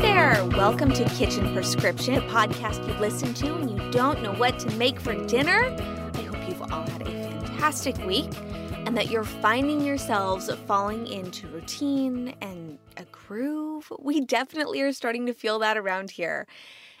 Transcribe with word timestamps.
There. 0.00 0.44
Welcome 0.50 0.92
to 0.92 1.04
Kitchen 1.06 1.54
Prescription, 1.54 2.16
a 2.16 2.20
podcast 2.22 2.86
you 2.86 2.92
listen 3.00 3.32
to 3.32 3.52
when 3.54 3.70
you 3.70 3.90
don't 3.90 4.22
know 4.22 4.34
what 4.34 4.58
to 4.58 4.70
make 4.76 5.00
for 5.00 5.14
dinner. 5.26 5.74
I 6.14 6.20
hope 6.20 6.48
you've 6.48 6.60
all 6.70 6.86
had 6.86 7.00
a 7.00 7.06
fantastic 7.06 7.96
week 8.04 8.30
and 8.84 8.94
that 8.94 9.10
you're 9.10 9.24
finding 9.24 9.80
yourselves 9.80 10.50
falling 10.66 11.06
into 11.06 11.48
routine 11.48 12.34
and 12.42 12.78
a 12.98 13.04
groove. 13.06 13.90
We 13.98 14.20
definitely 14.20 14.82
are 14.82 14.92
starting 14.92 15.24
to 15.26 15.32
feel 15.32 15.58
that 15.60 15.78
around 15.78 16.10
here. 16.10 16.46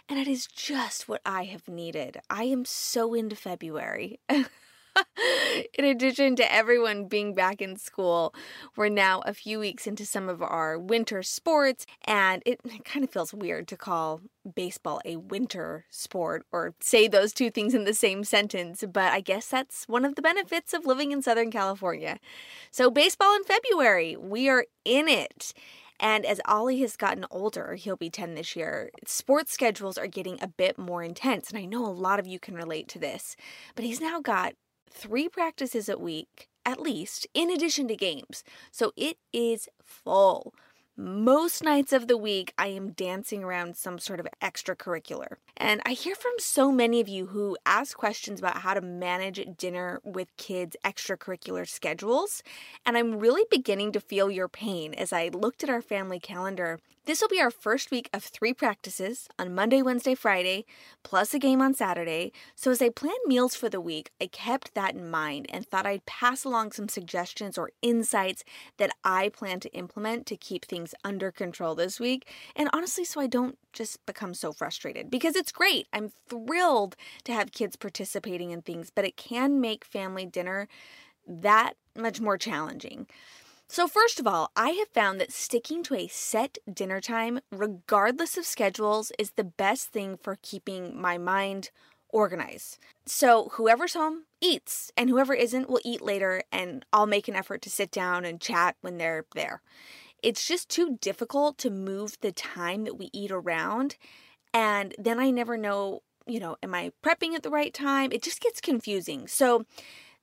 And 0.08 0.18
it 0.18 0.26
is 0.26 0.46
just 0.46 1.06
what 1.06 1.20
I 1.26 1.44
have 1.44 1.68
needed. 1.68 2.20
I 2.30 2.44
am 2.44 2.64
so 2.64 3.12
into 3.12 3.36
February. 3.36 4.20
in 5.78 5.84
addition 5.84 6.36
to 6.36 6.52
everyone 6.52 7.06
being 7.06 7.34
back 7.34 7.60
in 7.60 7.76
school, 7.76 8.34
we're 8.76 8.88
now 8.88 9.22
a 9.26 9.34
few 9.34 9.58
weeks 9.58 9.86
into 9.86 10.06
some 10.06 10.28
of 10.28 10.42
our 10.42 10.78
winter 10.78 11.22
sports, 11.22 11.86
and 12.04 12.42
it 12.46 12.60
kind 12.84 13.04
of 13.04 13.10
feels 13.10 13.32
weird 13.34 13.68
to 13.68 13.76
call 13.76 14.20
baseball 14.54 15.00
a 15.04 15.16
winter 15.16 15.84
sport 15.90 16.46
or 16.52 16.74
say 16.80 17.08
those 17.08 17.32
two 17.32 17.50
things 17.50 17.74
in 17.74 17.84
the 17.84 17.94
same 17.94 18.24
sentence, 18.24 18.84
but 18.92 19.12
I 19.12 19.20
guess 19.20 19.48
that's 19.48 19.88
one 19.88 20.04
of 20.04 20.14
the 20.14 20.22
benefits 20.22 20.72
of 20.72 20.86
living 20.86 21.12
in 21.12 21.22
Southern 21.22 21.50
California. 21.50 22.18
So, 22.70 22.90
baseball 22.90 23.34
in 23.36 23.44
February, 23.44 24.16
we 24.16 24.48
are 24.48 24.66
in 24.84 25.08
it. 25.08 25.52
And 25.98 26.26
as 26.26 26.40
Ollie 26.44 26.80
has 26.80 26.96
gotten 26.96 27.24
older, 27.30 27.74
he'll 27.74 27.96
be 27.96 28.10
10 28.10 28.34
this 28.34 28.54
year, 28.54 28.90
sports 29.06 29.52
schedules 29.52 29.96
are 29.96 30.06
getting 30.06 30.38
a 30.42 30.48
bit 30.48 30.76
more 30.76 31.02
intense. 31.02 31.48
And 31.48 31.58
I 31.58 31.64
know 31.64 31.86
a 31.86 31.88
lot 31.88 32.18
of 32.18 32.26
you 32.26 32.38
can 32.38 32.54
relate 32.54 32.88
to 32.88 32.98
this, 32.98 33.34
but 33.74 33.84
he's 33.84 34.00
now 34.00 34.20
got 34.20 34.54
three 34.90 35.28
practices 35.28 35.88
a 35.88 35.98
week, 35.98 36.48
at 36.64 36.80
least, 36.80 37.26
in 37.34 37.50
addition 37.50 37.88
to 37.88 37.96
games. 37.96 38.42
So 38.70 38.92
it 38.96 39.18
is 39.32 39.68
full. 39.82 40.54
Most 40.98 41.62
nights 41.62 41.92
of 41.92 42.08
the 42.08 42.16
week, 42.16 42.54
I 42.56 42.68
am 42.68 42.92
dancing 42.92 43.44
around 43.44 43.76
some 43.76 43.98
sort 43.98 44.18
of 44.18 44.26
extracurricular. 44.40 45.36
And 45.54 45.82
I 45.84 45.90
hear 45.90 46.14
from 46.14 46.32
so 46.38 46.72
many 46.72 47.02
of 47.02 47.08
you 47.08 47.26
who 47.26 47.58
ask 47.66 47.94
questions 47.94 48.40
about 48.40 48.62
how 48.62 48.72
to 48.72 48.80
manage 48.80 49.44
dinner 49.58 50.00
with 50.04 50.34
kids' 50.38 50.74
extracurricular 50.86 51.68
schedules. 51.68 52.42
And 52.86 52.96
I'm 52.96 53.18
really 53.18 53.44
beginning 53.50 53.92
to 53.92 54.00
feel 54.00 54.30
your 54.30 54.48
pain 54.48 54.94
as 54.94 55.12
I 55.12 55.28
looked 55.28 55.62
at 55.62 55.68
our 55.68 55.82
family 55.82 56.18
calendar. 56.18 56.80
This 57.04 57.20
will 57.20 57.28
be 57.28 57.40
our 57.40 57.52
first 57.52 57.92
week 57.92 58.10
of 58.12 58.24
three 58.24 58.52
practices 58.52 59.28
on 59.38 59.54
Monday, 59.54 59.80
Wednesday, 59.80 60.16
Friday, 60.16 60.64
plus 61.04 61.32
a 61.32 61.38
game 61.38 61.62
on 61.62 61.72
Saturday. 61.72 62.32
So 62.56 62.72
as 62.72 62.82
I 62.82 62.88
planned 62.88 63.14
meals 63.26 63.54
for 63.54 63.68
the 63.68 63.80
week, 63.80 64.10
I 64.20 64.26
kept 64.26 64.74
that 64.74 64.94
in 64.94 65.08
mind 65.08 65.46
and 65.50 65.64
thought 65.64 65.86
I'd 65.86 66.04
pass 66.04 66.42
along 66.44 66.72
some 66.72 66.88
suggestions 66.88 67.56
or 67.56 67.70
insights 67.80 68.42
that 68.78 68.90
I 69.04 69.28
plan 69.28 69.60
to 69.60 69.72
implement 69.72 70.26
to 70.26 70.36
keep 70.36 70.64
things 70.64 70.85
under 71.04 71.30
control 71.30 71.74
this 71.74 71.98
week. 72.00 72.28
And 72.54 72.68
honestly, 72.72 73.04
so 73.04 73.20
I 73.20 73.26
don't 73.26 73.58
just 73.72 74.04
become 74.06 74.34
so 74.34 74.52
frustrated 74.52 75.10
because 75.10 75.36
it's 75.36 75.52
great. 75.52 75.86
I'm 75.92 76.12
thrilled 76.28 76.96
to 77.24 77.32
have 77.32 77.52
kids 77.52 77.76
participating 77.76 78.50
in 78.50 78.62
things, 78.62 78.90
but 78.94 79.04
it 79.04 79.16
can 79.16 79.60
make 79.60 79.84
family 79.84 80.26
dinner 80.26 80.68
that 81.26 81.74
much 81.96 82.20
more 82.20 82.38
challenging. 82.38 83.06
So, 83.68 83.88
first 83.88 84.20
of 84.20 84.28
all, 84.28 84.52
I 84.54 84.70
have 84.70 84.88
found 84.88 85.20
that 85.20 85.32
sticking 85.32 85.82
to 85.84 85.96
a 85.96 86.06
set 86.06 86.58
dinner 86.72 87.00
time, 87.00 87.40
regardless 87.50 88.36
of 88.38 88.46
schedules, 88.46 89.10
is 89.18 89.32
the 89.32 89.42
best 89.44 89.88
thing 89.88 90.16
for 90.16 90.38
keeping 90.40 90.98
my 90.98 91.18
mind 91.18 91.70
organized. 92.10 92.78
So, 93.06 93.48
whoever's 93.54 93.94
home 93.94 94.26
eats, 94.40 94.92
and 94.96 95.10
whoever 95.10 95.34
isn't 95.34 95.68
will 95.68 95.80
eat 95.84 96.00
later, 96.00 96.44
and 96.52 96.84
I'll 96.92 97.06
make 97.06 97.26
an 97.26 97.34
effort 97.34 97.60
to 97.62 97.70
sit 97.70 97.90
down 97.90 98.24
and 98.24 98.40
chat 98.40 98.76
when 98.82 98.98
they're 98.98 99.24
there. 99.34 99.62
It's 100.22 100.46
just 100.46 100.68
too 100.68 100.98
difficult 101.00 101.58
to 101.58 101.70
move 101.70 102.16
the 102.20 102.32
time 102.32 102.84
that 102.84 102.98
we 102.98 103.10
eat 103.12 103.30
around, 103.30 103.96
and 104.52 104.94
then 104.98 105.20
I 105.20 105.30
never 105.30 105.56
know, 105.56 106.02
you 106.26 106.40
know, 106.40 106.56
am 106.62 106.74
I 106.74 106.92
prepping 107.04 107.34
at 107.34 107.42
the 107.42 107.50
right 107.50 107.72
time? 107.72 108.12
It 108.12 108.22
just 108.22 108.40
gets 108.40 108.60
confusing. 108.60 109.28
So, 109.28 109.64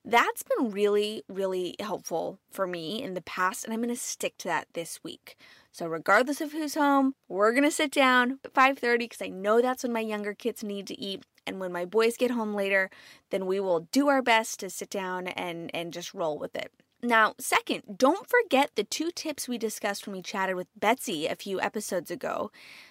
that's 0.04 0.42
been 0.42 0.70
really 0.70 1.22
really 1.28 1.74
helpful 1.80 2.38
for 2.50 2.66
me 2.66 3.02
in 3.02 3.14
the 3.14 3.22
past 3.22 3.64
and 3.64 3.72
i'm 3.72 3.82
to 3.82 3.96
stick 3.96 4.36
to 4.36 4.48
that 4.48 4.66
this 4.74 5.00
week 5.02 5.36
so 5.72 5.86
regardless 5.86 6.40
of 6.42 6.52
who's 6.52 6.74
home 6.74 7.14
we're 7.28 7.54
to 7.58 7.70
sit 7.70 7.90
down 7.90 8.38
at 8.44 8.52
5.30 8.52 8.98
because 8.98 9.22
i 9.22 9.28
know 9.28 9.62
that's 9.62 9.82
when 9.82 9.92
my 9.92 10.00
younger 10.00 10.34
kids 10.34 10.62
need 10.62 10.86
to 10.86 11.00
eat 11.00 11.24
and 11.46 11.58
when 11.58 11.72
my 11.72 11.86
boys 11.86 12.18
get 12.18 12.30
home 12.30 12.54
later 12.54 12.90
then 13.30 13.46
we 13.46 13.58
will 13.58 13.88
do 13.92 14.08
our 14.08 14.20
best 14.20 14.60
to 14.60 14.68
sit 14.68 14.90
down 14.90 15.26
and 15.26 15.70
and 15.74 15.92
just 15.92 16.12
roll 16.12 16.38
with 16.38 16.54
it 16.54 16.70
now, 17.04 17.34
second, 17.38 17.98
don't 17.98 18.28
forget 18.28 18.70
the 18.74 18.84
two 18.84 19.10
tips 19.10 19.46
we 19.46 19.58
discussed 19.58 20.06
when 20.06 20.16
we 20.16 20.22
chatted 20.22 20.56
with 20.56 20.68
Betsy 20.76 21.26
a 21.26 21.36
few 21.36 21.60
episodes 21.60 22.10
ago. 22.10 22.50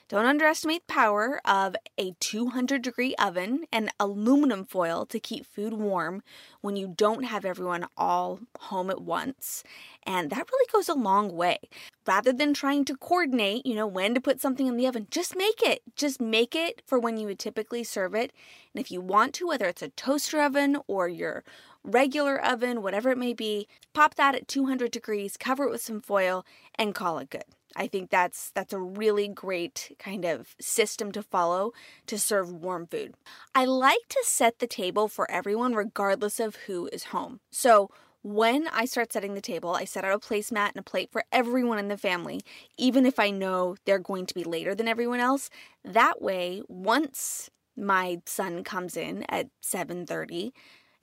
Don't 0.09 0.25
underestimate 0.25 0.85
the 0.85 0.94
power 0.94 1.41
of 1.44 1.75
a 1.97 2.13
200 2.19 2.81
degree 2.81 3.16
oven 3.16 3.66
and 3.72 3.90
aluminum 4.00 4.66
foil 4.66 5.07
to 5.07 5.19
keep 5.19 5.46
food 5.46 5.73
warm 5.73 6.22
when 6.62 6.75
you 6.75 6.94
don't 6.96 7.23
have 7.23 7.46
everyone 7.46 7.88
all 7.97 8.40
home 8.59 8.91
at 8.91 9.02
once. 9.02 9.64
And 10.03 10.29
that 10.29 10.47
really 10.52 10.70
goes 10.72 10.87
a 10.87 10.93
long 10.93 11.35
way. 11.35 11.58
Rather 12.05 12.32
than 12.32 12.53
trying 12.53 12.85
to 12.85 12.97
coordinate, 12.97 13.66
you 13.66 13.73
know, 13.73 13.87
when 13.87 14.14
to 14.14 14.22
put 14.22 14.41
something 14.41 14.67
in 14.67 14.78
the 14.78 14.85
oven, 14.85 15.08
just 15.09 15.35
make 15.35 15.64
it. 15.64 15.82
Just 15.96 16.22
make 16.22 16.53
it 16.53 16.82
for 16.85 16.99
when 16.99 17.17
you 17.17 17.26
would 17.28 17.40
typically 17.40 17.84
serve 17.84 18.14
it. 18.14 18.32
And 18.76 18.82
if 18.82 18.91
you 18.91 19.02
want 19.02 19.34
to, 19.35 19.47
whether 19.47 19.66
it's 19.66 19.82
a 19.82 19.90
toaster 19.90 20.41
oven 20.41 20.78
or 20.87 21.08
your 21.08 21.43
regular 21.84 22.44
oven, 22.44 22.82
whatever 22.82 23.09
it 23.09 23.18
may 23.18 23.34
be, 23.34 23.68
pop 23.94 24.16
that 24.16 24.35
at 24.35 24.47
200 24.47 24.91
degrees, 24.91 25.38
cover 25.38 25.66
it 25.66 25.72
with 25.72 25.82
some 25.82 26.02
foil, 26.02 26.46
and 26.76 26.96
call 26.96 27.20
it 27.20 27.30
good. 27.30 27.46
I 27.76 27.88
think 27.88 28.09
that's 28.09 28.52
that's 28.52 28.74
a 28.74 28.80
really 28.80 29.28
great 29.28 29.96
kind 30.00 30.26
of 30.26 30.56
system 30.59 31.12
to 31.14 31.24
follow 31.24 31.74
to 32.08 32.20
serve 32.20 32.52
warm 32.52 32.88
food. 32.88 33.16
I 33.56 33.66
like 33.66 34.08
to 34.09 34.24
set 34.24 34.59
the 34.59 34.68
table 34.68 35.08
for 35.08 35.30
everyone 35.30 35.74
regardless 35.74 36.40
of 36.40 36.56
who 36.68 36.88
is 36.94 37.06
home. 37.06 37.40
So 37.52 37.90
when 38.22 38.68
I 38.70 38.85
start 38.85 39.12
setting 39.12 39.34
the 39.34 39.41
table, 39.41 39.72
I 39.72 39.84
set 39.84 40.06
out 40.06 40.14
a 40.14 40.20
placemat 40.20 40.70
and 40.70 40.78
a 40.78 40.84
plate 40.84 41.12
for 41.12 41.26
everyone 41.32 41.78
in 41.78 41.90
the 41.90 41.97
family, 41.97 42.41
even 42.78 43.06
if 43.06 43.20
I 43.20 43.32
know 43.32 43.76
they're 43.85 44.00
going 44.00 44.28
to 44.28 44.34
be 44.34 44.46
later 44.46 44.74
than 44.74 44.88
everyone 44.88 45.20
else. 45.20 45.50
That 45.84 46.22
way, 46.22 46.62
once 46.70 47.50
my 47.76 48.22
son 48.26 48.64
comes 48.64 48.96
in 48.96 49.24
at 49.30 49.50
7:30, 49.62 50.53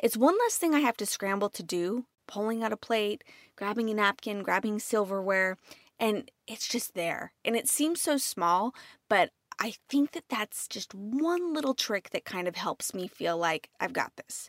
it's 0.03 0.17
one 0.17 0.37
less 0.39 0.57
thing 0.57 0.75
I 0.75 0.81
have 0.81 0.97
to 0.99 1.07
scramble 1.07 1.51
to 1.51 1.63
do 1.63 2.05
pulling 2.31 2.63
out 2.63 2.73
a 2.73 2.77
plate, 2.77 3.25
grabbing 3.57 3.91
a 3.91 3.95
napkin, 3.95 4.43
grabbing 4.43 4.79
silverware, 4.79 5.57
and 5.99 6.31
it's 6.47 6.69
just 6.69 6.95
there. 6.95 7.33
And 7.45 7.57
it 7.57 7.69
seems 7.69 8.01
so 8.01 8.17
small, 8.17 8.73
but 9.09 9.31
I 9.59 9.75
think 9.89 10.13
that 10.13 10.25
that's 10.31 10.69
just 10.69 10.95
one 10.95 11.53
little 11.53 11.75
trick 11.75 12.11
that 12.11 12.25
kind 12.25 12.49
of 12.49 12.57
helps 12.57 12.95
me 12.95 13.09
feel 13.09 13.37
like 13.37 13.69
I've 13.81 13.93
got 13.93 14.13
this. 14.17 14.49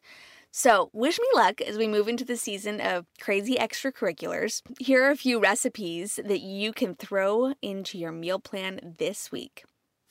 So, 0.54 0.90
wish 0.94 1.18
me 1.18 1.26
luck 1.34 1.62
as 1.62 1.78
we 1.78 1.88
move 1.88 2.10
into 2.10 2.26
the 2.26 2.36
season 2.36 2.82
of 2.82 3.06
crazy 3.22 3.56
extracurriculars. 3.56 4.62
Here 4.80 5.04
are 5.06 5.12
a 5.12 5.16
few 5.16 5.40
recipes 5.40 6.20
that 6.24 6.42
you 6.42 6.74
can 6.74 6.94
throw 6.94 7.54
into 7.62 7.98
your 7.98 8.12
meal 8.12 8.40
plan 8.40 8.96
this 8.98 9.32
week. 9.32 9.64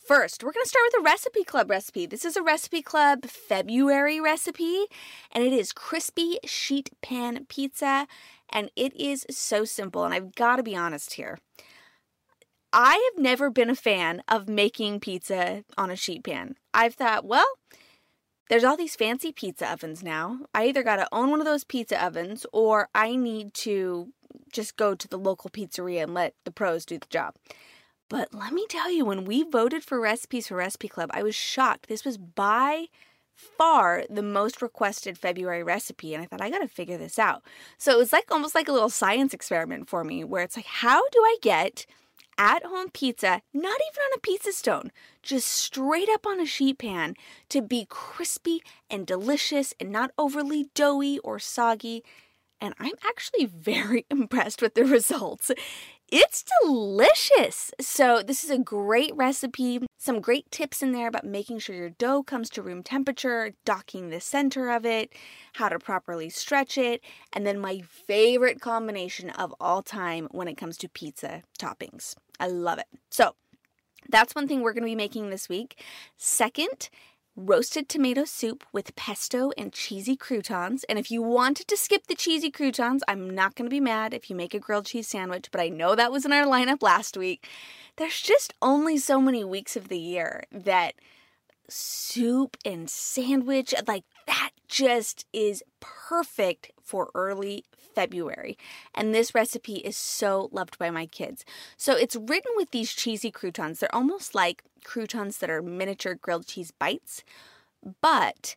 First, 0.07 0.43
we're 0.43 0.53
going 0.53 0.65
to 0.65 0.69
start 0.69 0.85
with 0.93 1.01
a 1.01 1.05
recipe 1.05 1.45
club 1.45 1.71
recipe. 1.71 2.07
This 2.07 2.25
is 2.25 2.37
a 2.37 2.43
recipe 2.43 2.81
club 2.81 3.27
February 3.27 4.19
recipe, 4.19 4.87
and 5.31 5.45
it 5.45 5.53
is 5.53 5.73
crispy 5.73 6.39
sheet 6.45 6.91
pan 7.03 7.45
pizza, 7.49 8.09
and 8.49 8.71
it 8.75 8.99
is 8.99 9.27
so 9.31 9.65
simple. 9.65 10.05
And 10.05 10.15
I've 10.15 10.35
got 10.35 10.57
to 10.57 10.63
be 10.63 10.75
honest 10.75 11.15
here. 11.15 11.39
I 12.73 12.93
have 12.93 13.23
never 13.23 13.51
been 13.51 13.69
a 13.69 13.75
fan 13.75 14.23
of 14.27 14.49
making 14.49 15.01
pizza 15.01 15.65
on 15.77 15.91
a 15.91 15.97
sheet 15.97 16.25
pan. 16.25 16.57
I've 16.73 16.95
thought, 16.95 17.27
well, 17.27 17.47
there's 18.49 18.65
all 18.65 18.77
these 18.77 18.97
fancy 18.97 19.33
pizza 19.33 19.71
ovens 19.71 20.03
now. 20.03 20.41
I 20.55 20.67
either 20.67 20.83
got 20.83 20.97
to 20.97 21.09
own 21.13 21.31
one 21.31 21.41
of 21.41 21.47
those 21.47 21.65
pizza 21.65 22.03
ovens 22.03 22.47
or 22.53 22.89
I 22.95 23.17
need 23.17 23.55
to 23.55 24.13
just 24.51 24.77
go 24.77 24.95
to 24.95 25.09
the 25.09 25.19
local 25.19 25.51
pizzeria 25.51 26.05
and 26.05 26.15
let 26.15 26.35
the 26.45 26.51
pros 26.51 26.85
do 26.85 26.99
the 26.99 27.07
job. 27.11 27.35
But 28.11 28.35
let 28.35 28.53
me 28.53 28.67
tell 28.69 28.91
you, 28.91 29.05
when 29.07 29.25
we 29.25 29.45
voted 29.45 29.85
for 29.85 30.01
recipes 30.01 30.49
for 30.49 30.57
Recipe 30.57 30.89
Club, 30.89 31.11
I 31.15 31.23
was 31.23 31.35
shocked. 31.35 31.89
This 31.89 32.05
was 32.05 32.19
by 32.19 32.87
far 33.35 34.05
the 34.11 34.23
most 34.23 34.61
requested 34.61 35.17
February 35.17 35.63
recipe, 35.63 36.13
and 36.13 36.23
I 36.23 36.27
thought 36.27 36.43
I 36.43 36.51
gotta 36.51 36.69
figure 36.69 36.99
this 36.99 37.19
out. 37.19 37.43
So 37.79 37.93
it 37.93 37.99
was 37.99 38.13
like 38.13 38.31
almost 38.31 38.55
like 38.55 38.69
a 38.69 38.73
little 38.73 38.91
science 38.91 39.33
experiment 39.33 39.89
for 39.89 40.05
me, 40.05 40.25
where 40.25 40.43
it's 40.43 40.57
like, 40.57 40.67
how 40.67 41.09
do 41.09 41.21
I 41.21 41.37
get 41.41 41.87
at 42.37 42.65
home 42.65 42.89
pizza, 42.91 43.43
not 43.53 43.81
even 43.81 44.03
on 44.07 44.17
a 44.17 44.21
pizza 44.21 44.53
stone, 44.53 44.91
just 45.23 45.47
straight 45.47 46.09
up 46.09 46.27
on 46.27 46.41
a 46.41 46.47
sheet 46.47 46.79
pan 46.79 47.15
to 47.51 47.61
be 47.61 47.87
crispy 47.89 48.63
and 48.91 49.07
delicious 49.07 49.73
and 49.79 49.93
not 49.93 50.11
overly 50.19 50.67
doughy 50.75 51.19
or 51.21 51.39
soggy. 51.39 52.03
And 52.59 52.75
I'm 52.81 52.95
actually 53.07 53.45
very 53.55 54.07
impressed 54.11 54.63
with 54.63 54.75
the 54.75 54.85
results. 54.85 55.51
It's 56.13 56.45
delicious. 56.65 57.71
So, 57.81 58.21
this 58.21 58.43
is 58.43 58.51
a 58.51 58.59
great 58.59 59.15
recipe. 59.15 59.87
Some 59.97 60.21
great 60.21 60.51
tips 60.51 60.83
in 60.83 60.91
there 60.91 61.07
about 61.07 61.25
making 61.25 61.61
sure 61.61 61.77
your 61.77 61.91
dough 61.91 62.25
comes 62.25 62.51
to 62.51 62.63
room 62.63 62.83
temperature, 62.83 63.53
docking 63.65 64.11
the 64.11 64.21
center 64.21 64.71
of 64.71 64.85
it, 64.85 65.13
how 65.53 65.69
to 65.69 65.79
properly 65.79 66.29
stretch 66.29 66.77
it, 66.77 67.01
and 67.33 67.47
then 67.47 67.61
my 67.61 67.81
favorite 67.83 68.61
combination 68.61 69.31
of 69.31 69.55
all 69.61 69.85
time 69.85 70.27
when 70.33 70.49
it 70.49 70.57
comes 70.57 70.77
to 70.79 70.89
pizza 70.89 71.45
toppings. 71.61 72.17
I 72.41 72.49
love 72.49 72.81
it. 72.81 72.87
So, 73.11 73.37
that's 74.09 74.35
one 74.35 74.49
thing 74.49 74.63
we're 74.63 74.73
going 74.73 74.83
to 74.83 74.91
be 74.91 74.97
making 74.97 75.31
this 75.31 75.49
week. 75.49 75.81
Second, 76.17 76.91
roasted 77.47 77.89
tomato 77.89 78.25
soup 78.25 78.65
with 78.73 78.95
pesto 78.97 79.51
and 79.57 79.73
cheesy 79.73 80.17
croutons. 80.17 80.85
And 80.85 80.99
if 80.99 81.11
you 81.11 81.23
wanted 81.23 81.69
to 81.69 81.77
skip 81.77 82.07
the 82.07 82.15
cheesy 82.15 82.51
croutons, 82.51 83.03
I'm 83.09 83.31
not 83.31 83.55
going 83.55 83.67
to 83.67 83.75
be 83.75 83.81
mad 83.81 84.15
if 84.15 84.29
you 84.29 84.37
make 84.37 84.55
a 84.55 84.59
grilled 84.59 84.87
cheese 84.87 85.09
sandwich, 85.09 85.49
but 85.51 85.61
I 85.61 85.69
know 85.69 85.95
that 85.95 86.13
was 86.13 86.25
in 86.25 86.33
our 86.33 86.45
lineup 86.45 86.83
last 86.83 87.17
week. 87.17 87.49
There's 87.97 88.21
just 88.21 88.55
only 88.61 88.99
so 88.99 89.21
many 89.21 89.45
weeks 89.45 89.77
of 89.77 89.89
the 89.89 89.99
year 89.99 90.45
that 90.53 90.95
soup 91.69 92.57
and 92.65 92.91
sandwich, 92.91 93.75
like 93.87 94.05
that 94.27 94.51
just 94.71 95.27
is 95.33 95.63
perfect 95.81 96.71
for 96.83 97.11
early 97.15 97.65
February. 97.77 98.57
And 98.95 99.13
this 99.13 99.35
recipe 99.35 99.77
is 99.77 99.97
so 99.97 100.49
loved 100.53 100.79
by 100.79 100.91
my 100.91 101.07
kids. 101.07 101.45
So 101.77 101.95
it's 101.97 102.17
written 102.17 102.53
with 102.55 102.71
these 102.71 102.95
cheesy 102.95 103.31
croutons. 103.31 103.81
They're 103.81 103.95
almost 103.95 104.35
like 104.35 104.63
croutons 104.85 105.39
that 105.39 105.51
are 105.51 105.61
miniature 105.61 106.15
grilled 106.15 106.47
cheese 106.47 106.71
bites. 106.71 107.25
But 108.01 108.55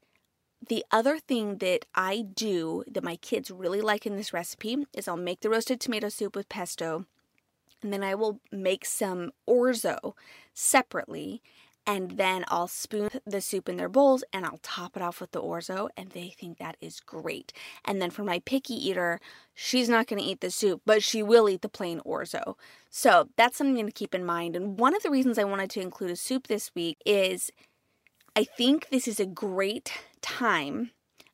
the 0.66 0.86
other 0.92 1.18
thing 1.18 1.58
that 1.58 1.86
I 1.96 2.22
do 2.22 2.84
that 2.88 3.04
my 3.04 3.16
kids 3.18 3.52
really 3.52 3.82
like 3.82 4.06
in 4.06 4.16
this 4.16 4.34
recipe 4.34 4.86
is 4.94 5.08
I'll 5.08 5.18
make 5.18 5.42
the 5.42 5.50
roasted 5.50 5.82
tomato 5.82 6.10
soup 6.10 6.36
with 6.36 6.48
pesto 6.48 7.06
and 7.84 7.92
then 7.92 8.04
I 8.04 8.16
will 8.16 8.40
make 8.52 8.86
some 8.86 9.32
orzo 9.48 10.14
separately 10.54 11.42
and 11.86 12.12
then 12.12 12.46
I'll 12.48 12.68
spoon 12.68 13.10
the 13.26 13.42
soup 13.42 13.68
in 13.68 13.78
their 13.78 13.90
bowls 13.90 14.24
and 14.32 14.46
I'll 14.46 14.60
top 14.62 14.96
it 14.96 15.04
off 15.04 15.20
with 15.20 15.32
the 15.32 15.42
orzo 15.42 15.90
and 15.98 16.12
they 16.12 16.30
think 16.30 16.58
that 16.58 16.78
is 16.80 17.00
great. 17.00 17.52
And 17.84 18.02
then 18.02 18.10
for 18.10 18.24
my 18.24 18.40
picky 18.40 18.74
eater, 18.74 19.20
she's 19.54 19.90
not 19.90 20.08
going 20.08 20.22
to 20.22 20.28
eat 20.28 20.42
the 20.42 20.52
soup, 20.52 20.82
but 20.86 21.04
she 21.04 21.22
will 21.22 21.50
eat 21.50 21.62
the 21.62 21.70
plain 21.70 22.00
orzo. 22.06 22.56
So 22.90 23.30
that's 23.36 23.58
something 23.58 23.86
to 23.86 23.92
keep 23.92 24.16
in 24.16 24.26
mind. 24.26 24.56
And 24.56 24.80
one 24.80 24.96
of 24.96 25.04
the 25.04 25.12
reasons 25.12 25.38
I 25.38 25.44
wanted 25.44 25.70
to 25.72 25.82
include 25.82 26.12
a 26.12 26.16
soup 26.16 26.48
this 26.48 26.72
week 26.74 26.98
is 27.06 27.52
I 28.36 28.44
think 28.44 28.90
this 28.90 29.08
is 29.08 29.20
a 29.20 29.26
great 29.26 29.92
time 30.22 30.92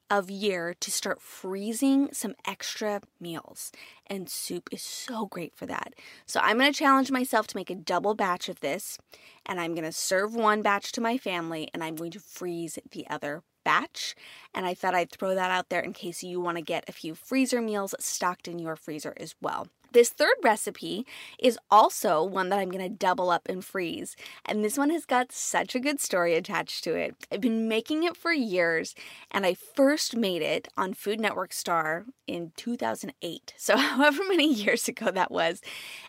of 0.09 0.29
year 0.29 0.73
to 0.79 0.91
start 0.91 1.21
freezing 1.21 2.09
some 2.11 2.35
extra 2.45 3.01
meals. 3.19 3.71
And 4.07 4.29
soup 4.29 4.69
is 4.71 4.81
so 4.81 5.25
great 5.25 5.55
for 5.55 5.65
that. 5.67 5.93
So 6.25 6.39
I'm 6.41 6.57
going 6.57 6.71
to 6.71 6.77
challenge 6.77 7.11
myself 7.11 7.47
to 7.47 7.57
make 7.57 7.69
a 7.69 7.75
double 7.75 8.15
batch 8.15 8.49
of 8.49 8.59
this. 8.59 8.97
And 9.45 9.59
I'm 9.59 9.73
going 9.73 9.85
to 9.85 9.91
serve 9.91 10.35
one 10.35 10.61
batch 10.61 10.91
to 10.93 11.01
my 11.01 11.17
family 11.17 11.69
and 11.73 11.83
I'm 11.83 11.95
going 11.95 12.11
to 12.11 12.19
freeze 12.19 12.79
the 12.91 13.07
other 13.09 13.43
batch. 13.63 14.15
And 14.53 14.65
I 14.65 14.73
thought 14.73 14.95
I'd 14.95 15.11
throw 15.11 15.35
that 15.35 15.51
out 15.51 15.69
there 15.69 15.81
in 15.81 15.93
case 15.93 16.23
you 16.23 16.39
want 16.41 16.57
to 16.57 16.63
get 16.63 16.87
a 16.87 16.93
few 16.93 17.15
freezer 17.15 17.61
meals 17.61 17.95
stocked 17.99 18.47
in 18.47 18.59
your 18.59 18.75
freezer 18.75 19.13
as 19.17 19.35
well. 19.41 19.67
This 19.91 20.09
third 20.09 20.35
recipe 20.43 21.05
is 21.39 21.57
also 21.71 22.23
one 22.23 22.49
that 22.49 22.59
I'm 22.59 22.69
going 22.69 22.83
to 22.83 22.95
double 22.95 23.31
up 23.31 23.47
and 23.49 23.65
freeze. 23.65 24.15
And 24.45 24.63
this 24.63 24.77
one 24.77 24.91
has 24.91 25.05
got 25.05 25.31
such 25.31 25.73
a 25.73 25.79
good 25.79 25.99
story 25.99 26.35
attached 26.35 26.83
to 26.83 26.93
it. 26.93 27.15
I've 27.31 27.41
been 27.41 27.67
making 27.67 28.03
it 28.03 28.15
for 28.15 28.31
years, 28.31 28.93
and 29.31 29.45
I 29.45 29.55
first 29.55 30.15
made 30.15 30.43
it 30.43 30.67
on 30.77 30.93
Food 30.93 31.19
Network 31.19 31.53
Star 31.53 32.05
in 32.27 32.51
2008. 32.55 33.53
So, 33.57 33.77
however 33.77 34.21
many 34.27 34.53
years 34.53 34.87
ago 34.87 35.09
that 35.09 35.31
was. 35.31 35.61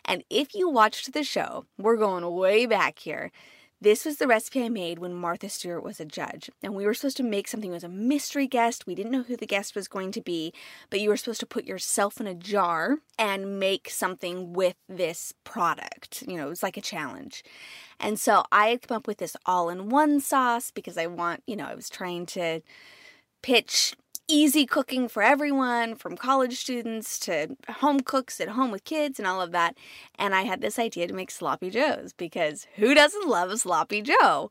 And 0.05 0.23
if 0.29 0.53
you 0.53 0.69
watched 0.69 1.13
the 1.13 1.23
show, 1.23 1.65
we're 1.77 1.97
going 1.97 2.29
way 2.35 2.67
back 2.67 2.99
here. 2.99 3.31
This 3.83 4.05
was 4.05 4.17
the 4.17 4.27
recipe 4.27 4.63
I 4.63 4.69
made 4.69 4.99
when 4.99 5.15
Martha 5.15 5.49
Stewart 5.49 5.83
was 5.83 5.99
a 5.99 6.05
judge. 6.05 6.51
And 6.61 6.75
we 6.75 6.85
were 6.85 6.93
supposed 6.93 7.17
to 7.17 7.23
make 7.23 7.47
something 7.47 7.73
as 7.73 7.83
a 7.83 7.89
mystery 7.89 8.45
guest. 8.45 8.85
We 8.85 8.93
didn't 8.93 9.11
know 9.11 9.23
who 9.23 9.35
the 9.35 9.47
guest 9.47 9.75
was 9.75 9.87
going 9.87 10.11
to 10.11 10.21
be, 10.21 10.53
but 10.91 10.99
you 10.99 11.09
were 11.09 11.17
supposed 11.17 11.39
to 11.39 11.47
put 11.47 11.65
yourself 11.65 12.21
in 12.21 12.27
a 12.27 12.35
jar 12.35 12.99
and 13.17 13.59
make 13.59 13.89
something 13.89 14.53
with 14.53 14.75
this 14.87 15.33
product. 15.43 16.23
You 16.27 16.37
know, 16.37 16.45
it 16.45 16.49
was 16.49 16.61
like 16.61 16.77
a 16.77 16.81
challenge. 16.81 17.43
And 17.99 18.19
so 18.19 18.43
I 18.51 18.67
had 18.67 18.87
come 18.87 18.97
up 18.97 19.07
with 19.07 19.17
this 19.17 19.35
all 19.47 19.69
in 19.69 19.89
one 19.89 20.19
sauce 20.19 20.69
because 20.69 20.97
I 20.97 21.07
want, 21.07 21.41
you 21.47 21.55
know, 21.55 21.65
I 21.65 21.73
was 21.73 21.89
trying 21.89 22.27
to 22.27 22.61
pitch 23.41 23.95
easy 24.31 24.65
cooking 24.65 25.07
for 25.07 25.21
everyone, 25.21 25.95
from 25.95 26.15
college 26.15 26.57
students 26.57 27.19
to 27.19 27.57
home 27.67 27.99
cooks 27.99 28.39
at 28.39 28.49
home 28.49 28.71
with 28.71 28.83
kids 28.85 29.19
and 29.19 29.27
all 29.27 29.41
of 29.41 29.51
that. 29.51 29.77
And 30.17 30.33
I 30.33 30.43
had 30.43 30.61
this 30.61 30.79
idea 30.79 31.07
to 31.07 31.13
make 31.13 31.29
sloppy 31.29 31.69
joes 31.69 32.13
because 32.13 32.65
who 32.75 32.93
doesn't 32.93 33.27
love 33.27 33.51
a 33.51 33.57
sloppy 33.57 34.01
joe? 34.01 34.49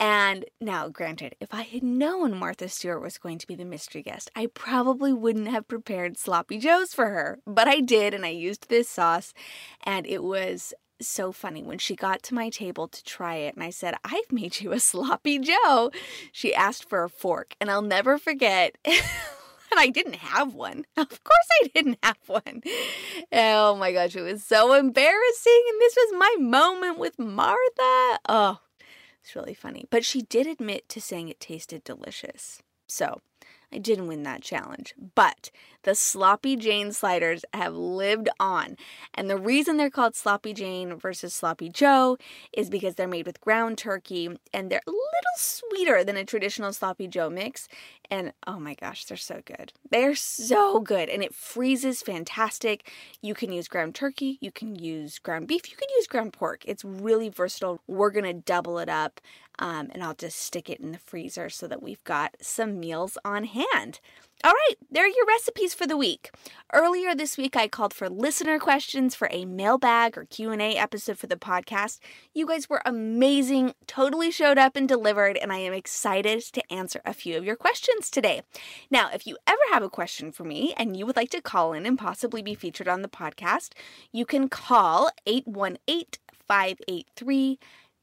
And 0.00 0.44
now, 0.60 0.88
granted, 0.88 1.34
if 1.40 1.52
I 1.52 1.62
had 1.62 1.82
known 1.82 2.36
Martha 2.36 2.68
Stewart 2.68 3.02
was 3.02 3.18
going 3.18 3.38
to 3.38 3.46
be 3.46 3.54
the 3.54 3.64
mystery 3.64 4.02
guest, 4.02 4.30
I 4.34 4.46
probably 4.46 5.12
wouldn't 5.12 5.48
have 5.48 5.68
prepared 5.68 6.16
sloppy 6.16 6.58
joes 6.58 6.94
for 6.94 7.06
her. 7.06 7.40
But 7.46 7.68
I 7.68 7.80
did, 7.80 8.14
and 8.14 8.24
I 8.24 8.30
used 8.30 8.68
this 8.68 8.88
sauce, 8.88 9.34
and 9.84 10.06
it 10.06 10.22
was 10.22 10.72
so 11.00 11.32
funny 11.32 11.62
when 11.62 11.78
she 11.78 11.94
got 11.94 12.22
to 12.24 12.34
my 12.34 12.50
table 12.50 12.88
to 12.88 13.04
try 13.04 13.36
it 13.36 13.54
and 13.54 13.62
I 13.62 13.70
said, 13.70 13.94
I've 14.04 14.30
made 14.30 14.60
you 14.60 14.72
a 14.72 14.80
sloppy 14.80 15.38
Joe. 15.38 15.90
She 16.32 16.54
asked 16.54 16.88
for 16.88 17.04
a 17.04 17.08
fork, 17.08 17.54
and 17.60 17.70
I'll 17.70 17.82
never 17.82 18.18
forget. 18.18 18.76
and 18.84 19.78
I 19.78 19.88
didn't 19.88 20.16
have 20.16 20.54
one. 20.54 20.84
Of 20.96 21.24
course, 21.24 21.48
I 21.62 21.68
didn't 21.74 21.98
have 22.02 22.18
one. 22.26 22.62
Oh 23.32 23.76
my 23.76 23.92
gosh, 23.92 24.16
it 24.16 24.22
was 24.22 24.42
so 24.44 24.74
embarrassing. 24.74 25.62
And 25.70 25.80
this 25.80 25.96
was 25.96 26.18
my 26.18 26.36
moment 26.40 26.98
with 26.98 27.18
Martha. 27.18 28.18
Oh, 28.28 28.58
it's 29.22 29.36
really 29.36 29.54
funny. 29.54 29.86
But 29.90 30.04
she 30.04 30.22
did 30.22 30.46
admit 30.46 30.88
to 30.90 31.00
saying 31.00 31.28
it 31.28 31.40
tasted 31.40 31.84
delicious. 31.84 32.62
So 32.86 33.20
I 33.72 33.78
didn't 33.78 34.06
win 34.06 34.22
that 34.22 34.42
challenge, 34.42 34.94
but 35.14 35.50
the 35.82 35.94
Sloppy 35.94 36.56
Jane 36.56 36.92
sliders 36.92 37.44
have 37.52 37.74
lived 37.74 38.28
on. 38.40 38.76
And 39.14 39.28
the 39.28 39.36
reason 39.36 39.76
they're 39.76 39.90
called 39.90 40.16
Sloppy 40.16 40.52
Jane 40.52 40.96
versus 40.96 41.34
Sloppy 41.34 41.68
Joe 41.68 42.16
is 42.52 42.70
because 42.70 42.94
they're 42.94 43.06
made 43.06 43.26
with 43.26 43.40
ground 43.40 43.78
turkey 43.78 44.28
and 44.52 44.70
they're 44.70 44.80
a 44.86 44.90
little 44.90 45.36
sweeter 45.36 46.02
than 46.02 46.16
a 46.16 46.24
traditional 46.24 46.72
Sloppy 46.72 47.08
Joe 47.08 47.30
mix. 47.30 47.68
And 48.10 48.32
oh 48.46 48.58
my 48.58 48.74
gosh, 48.74 49.04
they're 49.04 49.16
so 49.16 49.42
good. 49.44 49.72
They're 49.90 50.14
so 50.14 50.80
good 50.80 51.08
and 51.08 51.22
it 51.22 51.34
freezes 51.34 52.02
fantastic. 52.02 52.90
You 53.22 53.34
can 53.34 53.52
use 53.52 53.68
ground 53.68 53.94
turkey, 53.94 54.38
you 54.40 54.50
can 54.50 54.74
use 54.76 55.18
ground 55.18 55.46
beef, 55.46 55.70
you 55.70 55.76
can 55.76 55.88
use 55.96 56.06
ground 56.06 56.32
pork. 56.32 56.62
It's 56.64 56.84
really 56.84 57.28
versatile. 57.28 57.80
We're 57.86 58.10
going 58.10 58.24
to 58.24 58.32
double 58.32 58.78
it 58.78 58.88
up 58.88 59.20
um, 59.58 59.88
and 59.92 60.02
I'll 60.02 60.14
just 60.14 60.38
stick 60.38 60.70
it 60.70 60.80
in 60.80 60.92
the 60.92 60.98
freezer 60.98 61.48
so 61.48 61.66
that 61.68 61.82
we've 61.82 62.02
got 62.04 62.36
some 62.40 62.78
meals 62.78 63.18
on 63.24 63.44
hand. 63.44 64.00
All 64.44 64.52
right, 64.52 64.76
there 64.88 65.04
are 65.04 65.08
your 65.08 65.26
recipes 65.26 65.74
for 65.74 65.84
the 65.84 65.96
week. 65.96 66.30
Earlier 66.72 67.12
this 67.12 67.36
week 67.36 67.56
I 67.56 67.66
called 67.66 67.92
for 67.92 68.08
listener 68.08 68.60
questions 68.60 69.16
for 69.16 69.28
a 69.32 69.44
mailbag 69.44 70.16
or 70.16 70.26
Q&A 70.26 70.76
episode 70.76 71.18
for 71.18 71.26
the 71.26 71.34
podcast. 71.34 71.98
You 72.34 72.46
guys 72.46 72.68
were 72.68 72.80
amazing, 72.86 73.74
totally 73.88 74.30
showed 74.30 74.56
up 74.56 74.76
and 74.76 74.88
delivered, 74.88 75.36
and 75.36 75.52
I 75.52 75.58
am 75.58 75.72
excited 75.72 76.40
to 76.52 76.72
answer 76.72 77.00
a 77.04 77.14
few 77.14 77.36
of 77.36 77.44
your 77.44 77.56
questions 77.56 78.10
today. 78.10 78.42
Now, 78.92 79.10
if 79.12 79.26
you 79.26 79.38
ever 79.48 79.58
have 79.72 79.82
a 79.82 79.90
question 79.90 80.30
for 80.30 80.44
me 80.44 80.72
and 80.76 80.96
you 80.96 81.04
would 81.04 81.16
like 81.16 81.30
to 81.30 81.42
call 81.42 81.72
in 81.72 81.84
and 81.84 81.98
possibly 81.98 82.40
be 82.40 82.54
featured 82.54 82.86
on 82.86 83.02
the 83.02 83.08
podcast, 83.08 83.72
you 84.12 84.24
can 84.24 84.48
call 84.48 85.10
818 85.26 86.04
583 86.48 87.58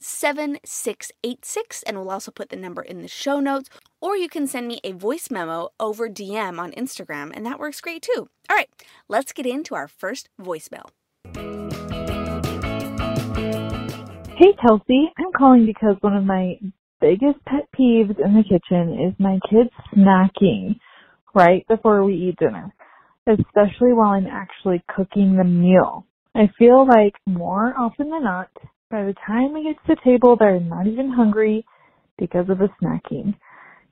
7686 0.06 1.84
and 1.84 1.98
we'll 1.98 2.12
also 2.12 2.32
put 2.32 2.50
the 2.50 2.56
number 2.56 2.84
in 2.84 3.02
the 3.02 3.08
show 3.08 3.40
notes 3.40 3.70
or 4.00 4.16
you 4.16 4.30
can 4.30 4.46
send 4.46 4.68
me 4.68 4.80
a 4.84 4.92
voice 4.92 5.32
memo 5.32 5.70
over 5.80 6.08
DM 6.08 6.60
on 6.60 6.72
Instagram 6.74 7.32
and 7.34 7.44
that 7.46 7.60
works 7.60 7.82
great 7.82 8.04
too. 8.04 8.30
All 8.48 8.56
right, 8.56 8.70
let's 9.10 9.34
get 9.34 9.48
into 9.48 9.74
our 9.74 9.88
first 9.88 10.30
voicemail. 10.40 10.90
Hey 14.38 14.54
Kelsey, 14.62 15.12
I'm 15.18 15.32
calling 15.36 15.66
because 15.66 15.96
one 16.02 16.16
of 16.16 16.24
my 16.24 16.60
biggest 17.02 17.44
pet 17.48 17.68
peeves 17.78 18.20
in 18.24 18.36
the 18.36 18.44
kitchen 18.44 19.08
is 19.08 19.14
my 19.18 19.40
kids 19.50 19.72
snacking 19.96 20.76
right 21.34 21.66
before 21.68 22.04
we 22.04 22.14
eat 22.14 22.36
dinner, 22.38 22.74
especially 23.26 23.94
while 23.94 24.12
I'm 24.12 24.28
actually 24.28 24.84
cooking 24.96 25.36
the 25.36 25.44
meal. 25.44 26.06
I 26.36 26.52
feel 26.60 26.86
like 26.86 27.14
more 27.26 27.74
often 27.80 28.10
than 28.10 28.24
not, 28.24 28.50
by 28.96 29.04
the 29.04 29.16
time 29.28 29.52
we 29.52 29.64
get 29.64 29.76
to 29.86 29.96
the 29.96 30.02
table, 30.06 30.38
they're 30.40 30.58
not 30.58 30.88
even 30.88 31.12
hungry 31.12 31.66
because 32.18 32.50
of 32.50 32.60
the 32.60 32.70
snacking. 32.82 33.36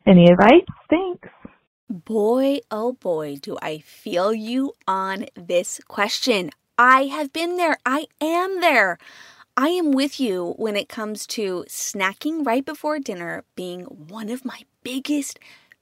Any 0.07 0.27
advice? 0.31 0.63
Thanks. 0.89 1.27
Boy, 1.89 2.59
oh 2.71 2.93
boy, 2.93 3.35
do 3.41 3.57
I 3.61 3.79
feel 3.79 4.33
you 4.33 4.71
on 4.87 5.25
this 5.35 5.81
question. 5.89 6.51
I 6.77 7.07
have 7.07 7.33
been 7.33 7.57
there. 7.57 7.77
I 7.85 8.05
am 8.21 8.61
there. 8.61 8.97
I 9.57 9.67
am 9.67 9.91
with 9.91 10.21
you 10.21 10.53
when 10.55 10.77
it 10.77 10.87
comes 10.87 11.27
to 11.27 11.65
snacking 11.67 12.45
right 12.45 12.65
before 12.65 12.99
dinner 12.99 13.43
being 13.55 13.81
one 13.83 14.29
of 14.29 14.45
my 14.45 14.61
biggest 14.83 15.37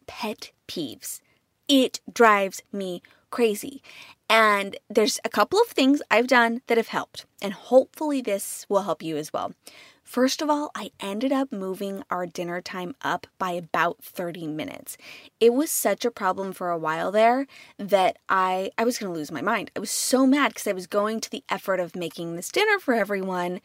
pet 0.07 0.49
peeves. 0.67 1.21
It 1.67 1.99
drives 2.11 2.63
me 2.73 3.03
crazy. 3.31 3.81
And 4.29 4.77
there's 4.89 5.19
a 5.25 5.29
couple 5.29 5.59
of 5.59 5.67
things 5.67 6.01
I've 6.09 6.27
done 6.27 6.61
that 6.67 6.77
have 6.77 6.87
helped, 6.87 7.25
and 7.41 7.53
hopefully 7.53 8.21
this 8.21 8.65
will 8.69 8.83
help 8.83 9.01
you 9.01 9.17
as 9.17 9.33
well. 9.33 9.53
First 10.03 10.41
of 10.41 10.49
all, 10.49 10.71
I 10.75 10.91
ended 10.99 11.31
up 11.31 11.53
moving 11.53 12.03
our 12.09 12.25
dinner 12.25 12.61
time 12.61 12.95
up 13.01 13.27
by 13.37 13.51
about 13.51 14.03
30 14.03 14.47
minutes. 14.47 14.97
It 15.39 15.53
was 15.53 15.71
such 15.71 16.03
a 16.03 16.11
problem 16.11 16.51
for 16.51 16.69
a 16.69 16.77
while 16.77 17.11
there 17.11 17.47
that 17.77 18.17
I 18.27 18.71
I 18.77 18.83
was 18.83 18.97
going 18.97 19.11
to 19.11 19.17
lose 19.17 19.31
my 19.31 19.41
mind. 19.41 19.71
I 19.73 19.79
was 19.79 19.91
so 19.91 20.25
mad 20.25 20.53
cuz 20.53 20.67
I 20.67 20.73
was 20.73 20.85
going 20.87 21.21
to 21.21 21.29
the 21.29 21.43
effort 21.49 21.79
of 21.79 21.95
making 21.95 22.35
this 22.35 22.51
dinner 22.51 22.77
for 22.79 22.93
everyone 22.93 23.61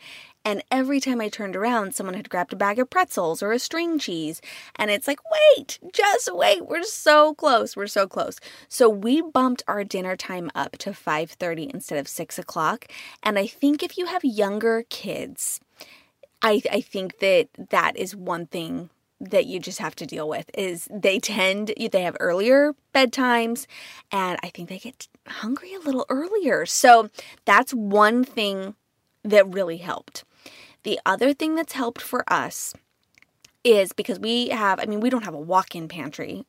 and 0.46 0.62
every 0.70 1.00
time 1.00 1.20
I 1.20 1.28
turned 1.28 1.56
around 1.56 1.94
someone 1.94 2.14
had 2.14 2.30
grabbed 2.30 2.52
a 2.54 2.56
bag 2.56 2.78
of 2.78 2.88
pretzels 2.88 3.42
or 3.42 3.52
a 3.52 3.58
string 3.58 3.98
cheese 3.98 4.40
and 4.76 4.90
it's 4.90 5.08
like, 5.08 5.18
"Wait, 5.30 5.78
just 5.92 6.32
wait. 6.32 6.66
We're 6.66 6.84
so 6.84 7.34
close. 7.34 7.76
We're 7.76 7.88
so 7.88 8.06
close." 8.06 8.38
So 8.68 8.88
we 8.88 9.20
bumped 9.20 9.64
our 9.66 9.84
dinner 9.84 10.16
time 10.16 10.50
up 10.54 10.78
to 10.78 10.94
5:30 10.94 11.68
instead 11.74 11.98
of 11.98 12.08
6 12.08 12.38
o'clock, 12.38 12.86
and 13.22 13.38
I 13.38 13.46
think 13.46 13.82
if 13.82 13.98
you 13.98 14.06
have 14.06 14.24
younger 14.24 14.84
kids, 14.88 15.60
I, 16.42 16.62
I 16.70 16.80
think 16.80 17.18
that 17.18 17.48
that 17.70 17.96
is 17.96 18.14
one 18.14 18.46
thing 18.46 18.90
that 19.20 19.46
you 19.46 19.58
just 19.58 19.78
have 19.78 19.96
to 19.96 20.06
deal 20.06 20.28
with 20.28 20.50
is 20.54 20.88
they 20.90 21.18
tend 21.18 21.72
they 21.90 22.02
have 22.02 22.16
earlier 22.20 22.74
bedtimes 22.94 23.66
and 24.12 24.38
i 24.42 24.50
think 24.50 24.68
they 24.68 24.78
get 24.78 25.08
hungry 25.26 25.72
a 25.74 25.78
little 25.78 26.04
earlier 26.10 26.66
so 26.66 27.08
that's 27.46 27.72
one 27.72 28.24
thing 28.24 28.74
that 29.24 29.48
really 29.48 29.78
helped 29.78 30.24
the 30.86 31.00
other 31.04 31.34
thing 31.34 31.56
that's 31.56 31.72
helped 31.72 32.00
for 32.00 32.24
us 32.32 32.72
is 33.64 33.92
because 33.92 34.18
we 34.18 34.48
have 34.48 34.80
i 34.80 34.86
mean 34.86 35.00
we 35.00 35.10
don't 35.10 35.24
have 35.24 35.34
a 35.34 35.38
walk-in 35.38 35.88
pantry 35.88 36.46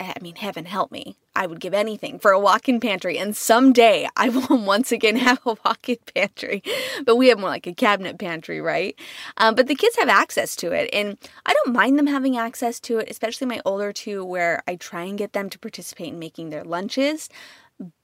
I 0.00 0.14
mean, 0.20 0.36
heaven 0.36 0.64
help 0.64 0.90
me. 0.90 1.16
I 1.34 1.46
would 1.46 1.60
give 1.60 1.74
anything 1.74 2.18
for 2.18 2.32
a 2.32 2.40
walk 2.40 2.68
in 2.68 2.80
pantry. 2.80 3.18
And 3.18 3.36
someday 3.36 4.08
I 4.16 4.28
will 4.30 4.58
once 4.58 4.92
again 4.92 5.16
have 5.16 5.40
a 5.44 5.56
walk 5.64 5.88
in 5.88 5.98
pantry. 6.14 6.62
But 7.04 7.16
we 7.16 7.28
have 7.28 7.38
more 7.38 7.50
like 7.50 7.66
a 7.66 7.74
cabinet 7.74 8.18
pantry, 8.18 8.60
right? 8.60 8.98
Um, 9.36 9.54
but 9.54 9.66
the 9.66 9.74
kids 9.74 9.96
have 9.96 10.08
access 10.08 10.56
to 10.56 10.72
it. 10.72 10.90
And 10.92 11.18
I 11.46 11.52
don't 11.52 11.74
mind 11.74 11.98
them 11.98 12.06
having 12.06 12.36
access 12.36 12.80
to 12.80 12.98
it, 12.98 13.10
especially 13.10 13.46
my 13.46 13.60
older 13.64 13.92
two, 13.92 14.24
where 14.24 14.62
I 14.66 14.76
try 14.76 15.02
and 15.02 15.18
get 15.18 15.32
them 15.32 15.50
to 15.50 15.58
participate 15.58 16.08
in 16.08 16.18
making 16.18 16.50
their 16.50 16.64
lunches. 16.64 17.28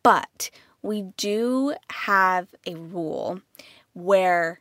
But 0.03 0.51
we 0.83 1.03
do 1.17 1.75
have 1.91 2.49
a 2.67 2.75
rule 2.75 3.41
where 3.95 4.61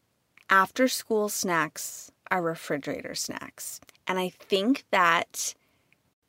after 0.50 0.88
school 0.88 1.30
snacks 1.30 2.12
are 2.30 2.42
refrigerator 2.42 3.16
snacks. 3.16 3.80
And 4.08 4.20
I 4.20 4.30
think 4.30 4.86
that 4.92 5.54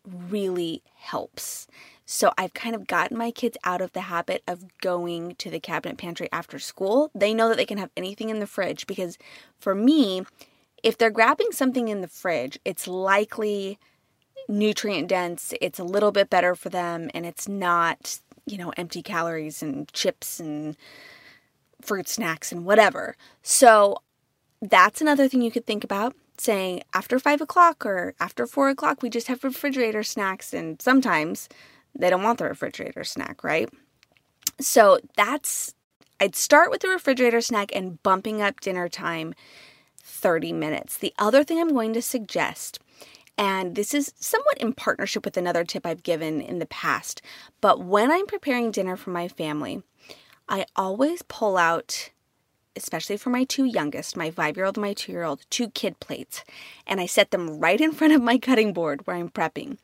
really 0.07 0.83
helps. 0.97 1.67
So 2.07 2.33
I've 2.39 2.55
kind 2.55 2.75
of 2.75 2.87
gotten 2.87 3.19
my 3.19 3.31
kids 3.31 3.59
out 3.65 3.81
of 3.81 3.93
the 3.93 4.03
habit 4.03 4.43
of 4.49 4.65
going 4.81 5.35
to 5.37 5.51
the 5.51 5.61
cabinet 5.61 5.99
pantry 5.99 6.29
after 6.33 6.59
school. 6.59 7.11
They 7.15 7.35
know 7.35 7.49
that 7.49 7.59
they 7.59 7.67
can 7.67 7.79
have 7.79 7.91
anything 7.97 8.31
in 8.31 8.39
the 8.39 8.47
fridge 8.47 8.87
because 8.87 9.19
for 9.59 9.75
me, 9.75 10.23
if 10.83 10.97
they're 10.97 11.11
grabbing 11.11 11.53
something 11.53 11.89
in 11.89 12.01
the 12.01 12.09
fridge, 12.09 12.59
it's 12.65 12.89
likely 12.89 13.79
nutrient 14.49 15.09
dense, 15.09 15.53
it's 15.61 15.79
a 15.79 15.85
little 15.85 16.13
bit 16.13 16.31
better 16.31 16.55
for 16.55 16.71
them, 16.71 17.11
and 17.13 17.27
it's 17.27 17.47
not, 17.47 18.21
you 18.47 18.57
know, 18.57 18.73
empty 18.77 19.03
calories 19.03 19.63
and 19.63 19.93
chips 19.93 20.41
and 20.41 20.77
fruit 21.83 22.09
snacks 22.09 22.51
and 22.51 22.65
whatever. 22.65 23.17
So 23.43 23.99
that's 24.61 25.01
another 25.01 25.29
thing 25.29 25.43
you 25.43 25.51
could 25.51 25.67
think 25.67 25.85
about 25.85 26.15
saying 26.41 26.83
after 26.95 27.19
five 27.19 27.41
o'clock 27.41 27.85
or 27.85 28.15
after 28.21 28.47
four 28.47 28.69
o'clock, 28.69 29.03
we 29.03 29.11
just 29.11 29.29
have 29.29 29.45
refrigerator 29.45 30.03
snacks. 30.03 30.55
And 30.55 30.81
sometimes 30.81 31.49
they 31.95 32.11
don't 32.11 32.23
want 32.23 32.39
the 32.39 32.45
refrigerator 32.45 33.05
snack, 33.05 33.43
right? 33.45 33.69
So 34.61 34.99
that's, 35.17 35.75
I'd 36.21 36.37
start 36.37 36.71
with 36.71 36.81
the 36.81 36.89
refrigerator 36.89 37.41
snack 37.41 37.75
and 37.75 38.03
bumping 38.03 38.43
up 38.43 38.61
dinner 38.61 38.89
time 38.89 39.35
30 40.03 40.53
minutes. 40.53 40.97
The 40.97 41.15
other 41.19 41.45
thing 41.45 41.61
I'm 41.61 41.73
going 41.73 41.93
to 41.93 42.03
suggest, 42.03 42.81
and 43.37 43.75
this 43.77 43.95
is 43.95 44.13
somewhat 44.19 44.59
in 44.59 44.73
partnership 44.73 45.25
with 45.25 45.37
another 45.37 45.65
tip 45.65 45.87
I've 45.87 46.03
given 46.03 46.41
in 46.41 46.59
the 46.59 46.67
past, 46.67 47.23
but 47.61 47.81
when 47.85 48.11
I'm 48.11 48.27
preparing 48.27 48.71
dinner 48.71 48.97
for 48.97 49.11
my 49.11 49.29
family, 49.29 49.83
I 50.49 50.65
always 50.75 51.23
pull 51.23 51.57
out 51.57 52.11
especially 52.79 53.19
for 53.19 53.31
my 53.31 53.45
two 53.45 53.65
youngest, 53.65 54.17
my 54.17 54.31
five 54.31 54.57
year 54.57 54.65
old 54.65 54.77
and 54.77 54.83
my 54.83 54.95
two 54.95 55.13
year 55.13 55.25
old, 55.25 55.43
two 55.51 55.69
kid 55.69 56.01
plates. 56.01 56.45
And 56.87 57.01
I 57.01 57.07
set 57.07 57.31
them 57.31 57.59
right 57.59 57.81
in 57.81 57.93
front 57.99 58.15
of 58.15 58.23
my 58.23 58.39
cutting 58.39 58.73
board 58.73 59.07
where 59.07 59.17
I'm 59.17 59.29
prepping. 59.29 59.77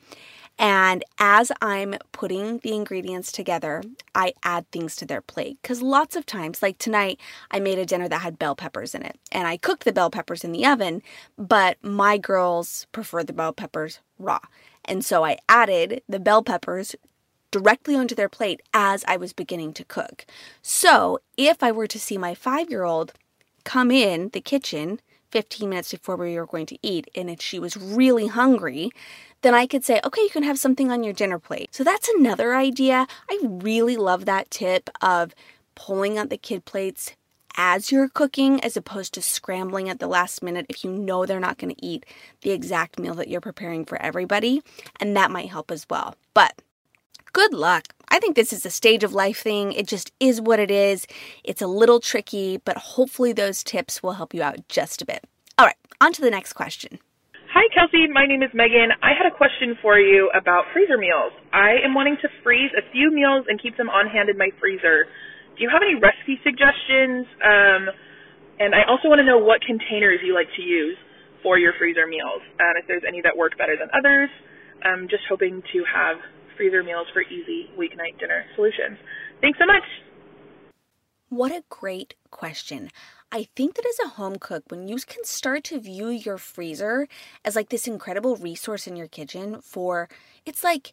And 0.59 1.03
as 1.19 1.51
I'm 1.61 1.97
putting 2.13 2.59
the 2.59 2.75
ingredients 2.75 3.33
together, 3.33 3.83
I 4.15 4.35
add 4.45 4.71
things 4.71 4.95
to 4.97 5.07
their 5.07 5.21
plate. 5.21 5.59
Because 5.61 5.83
lots 5.83 6.15
of 6.15 6.27
times, 6.27 6.63
like 6.63 6.79
tonight, 6.79 7.19
I 7.51 7.59
made 7.59 7.79
a 7.79 7.87
dinner 7.87 8.09
that 8.09 8.23
had 8.23 8.39
bell 8.39 8.55
peppers 8.55 8.95
in 8.95 9.03
it. 9.03 9.19
And 9.33 9.49
I 9.49 9.57
cooked 9.57 9.85
the 9.85 9.93
bell 9.93 10.11
peppers 10.11 10.45
in 10.45 10.53
the 10.53 10.65
oven, 10.65 11.03
but 11.37 11.83
my 11.83 12.19
girls 12.19 12.87
prefer 12.93 13.25
the 13.25 13.33
bell 13.33 13.53
peppers 13.53 13.99
raw. 14.19 14.41
And 14.85 15.05
so 15.05 15.25
I 15.25 15.39
added 15.49 16.03
the 16.09 16.21
bell 16.21 16.43
peppers 16.43 16.95
directly 17.55 17.95
onto 17.95 18.17
their 18.17 18.29
plate 18.29 18.61
as 18.75 19.05
I 19.07 19.17
was 19.17 19.33
beginning 19.33 19.75
to 19.75 19.85
cook. 19.85 20.27
So 20.61 21.21
if 21.37 21.63
I 21.63 21.71
were 21.71 21.87
to 21.87 22.01
see 22.01 22.19
my 22.19 22.35
five 22.35 22.69
year 22.69 22.83
old 22.83 23.13
come 23.63 23.93
in 23.93 24.31
the 24.31 24.41
kitchen 24.41 25.01
15 25.31 25.69
minutes 25.69 25.93
before 25.93 26.17
we 26.17 26.37
were 26.37 26.47
going 26.47 26.67
to 26.67 26.79
eat 26.83 27.09
and 27.15 27.31
if 27.31 27.41
she 27.41 27.61
was 27.61 27.77
really 27.77 28.27
hungry, 28.27 28.91
then 29.43 29.55
I 29.55 29.69
could 29.69 29.85
say, 29.85 30.01
okay, 30.05 30.23
you 30.23 30.31
can 30.31 30.43
have 30.43 30.59
something 30.59 30.91
on 30.91 31.05
your 31.05 31.13
dinner 31.13 31.39
plate. 31.39 31.73
So 31.73 31.85
that's 31.85 32.09
another 32.09 32.57
idea. 32.57 33.07
I 33.31 33.39
really 33.45 33.97
love 33.97 34.25
that 34.25 34.51
tip 34.51 34.91
of 35.01 35.33
pulling 35.77 36.19
out 36.19 36.31
the 36.31 36.37
kid 36.37 36.65
plates 36.65 37.15
as 37.57 37.93
you're 37.93 38.09
cooking 38.09 38.61
as 38.65 38.77
opposed 38.77 39.15
to 39.15 39.23
scrambling 39.23 39.89
at 39.89 40.01
the 40.01 40.09
last 40.09 40.43
minute 40.43 40.67
if 40.69 40.83
you 40.83 40.91
know 40.91 41.25
they're 41.25 41.39
not 41.39 41.59
going 41.59 41.73
to 41.73 41.87
eat 41.87 42.05
the 42.41 42.51
exact 42.51 42.99
meal 42.99 43.15
that 43.15 43.29
you're 43.29 43.41
preparing 43.41 43.85
for 43.85 44.03
everybody. 44.03 44.61
And 44.99 45.17
that 45.17 45.31
might 45.31 45.51
help 45.51 45.71
as 45.71 45.87
well. 45.89 46.17
But 46.35 46.61
good 47.35 47.53
luck. 47.53 47.89
I 48.09 48.21
think 48.21 48.37
this 48.37 48.53
is 48.53 48.65
a 48.65 48.71
stage 48.71 49.03
of 49.05 49.13
life 49.13 49.43
thing. 49.43 49.73
It 49.73 49.87
just 49.89 50.13
is 50.21 50.41
what 50.41 50.61
it 50.61 50.71
is. 50.71 51.07
It's 51.43 51.61
a 51.61 51.67
little 51.67 51.99
tricky, 51.99 52.59
but 52.65 52.95
hopefully 52.95 53.35
those 53.35 53.63
tips 53.63 54.03
will 54.03 54.13
help 54.13 54.33
you 54.33 54.43
out 54.43 54.67
just 54.69 55.03
a 55.03 55.05
bit. 55.05 55.27
All 55.59 55.67
right, 55.67 55.77
on 56.01 56.13
to 56.15 56.23
the 56.23 56.31
next 56.31 56.55
question. 56.55 57.01
Hi, 57.53 57.67
Kelsey. 57.75 58.07
My 58.07 58.27
name 58.27 58.43
is 58.43 58.51
Megan. 58.55 58.91
I 59.03 59.19
had 59.19 59.27
a 59.27 59.35
question 59.35 59.77
for 59.83 59.99
you 59.99 60.31
about 60.35 60.65
freezer 60.73 60.97
meals. 60.97 61.35
I 61.53 61.83
am 61.85 61.93
wanting 61.95 62.17
to 62.23 62.29
freeze 62.43 62.71
a 62.79 62.83
few 62.91 63.11
meals 63.11 63.47
and 63.49 63.61
keep 63.61 63.77
them 63.77 63.91
on 63.91 64.07
hand 64.07 64.29
in 64.31 64.39
my 64.39 64.51
freezer. 64.59 65.07
Do 65.59 65.63
you 65.63 65.71
have 65.71 65.83
any 65.83 65.99
recipe 65.99 66.39
suggestions? 66.43 67.27
Um, 67.43 67.91
and 68.59 68.75
I 68.75 68.87
also 68.87 69.11
want 69.11 69.19
to 69.19 69.27
know 69.27 69.39
what 69.39 69.61
containers 69.63 70.23
you 70.23 70.35
like 70.35 70.51
to 70.55 70.63
use 70.63 70.97
for 71.43 71.59
your 71.59 71.75
freezer 71.79 72.07
meals, 72.07 72.43
and 72.59 72.79
if 72.79 72.87
there's 72.87 73.03
any 73.07 73.21
that 73.23 73.37
work 73.37 73.59
better 73.59 73.75
than 73.79 73.91
others. 73.91 74.31
I'm 74.83 75.09
just 75.09 75.23
hoping 75.29 75.63
to 75.73 75.79
have 75.87 76.19
freezer 76.57 76.83
meals 76.83 77.07
for 77.13 77.23
easy 77.23 77.71
weeknight 77.79 78.19
dinner 78.19 78.45
solutions. 78.55 78.99
Thanks 79.41 79.59
so 79.59 79.67
much. 79.67 79.83
What 81.29 81.53
a 81.53 81.65
great 81.69 82.15
question. 82.31 82.91
I 83.33 83.49
think 83.57 83.75
that 83.75 83.87
as 83.87 84.07
a 84.07 84.15
home 84.15 84.37
cook, 84.39 84.65
when 84.69 84.87
you 84.87 84.97
can 85.07 85.25
start 85.25 85.65
to 85.65 85.81
view 85.81 86.09
your 86.09 86.39
freezer 86.39 87.09
as 87.45 87.57
like 87.57 87.71
this 87.71 87.89
incredible 87.89 88.37
resource 88.37 88.87
in 88.87 88.95
your 88.95 89.09
kitchen 89.09 89.61
for 89.61 90.09
it's 90.47 90.63
like 90.63 90.93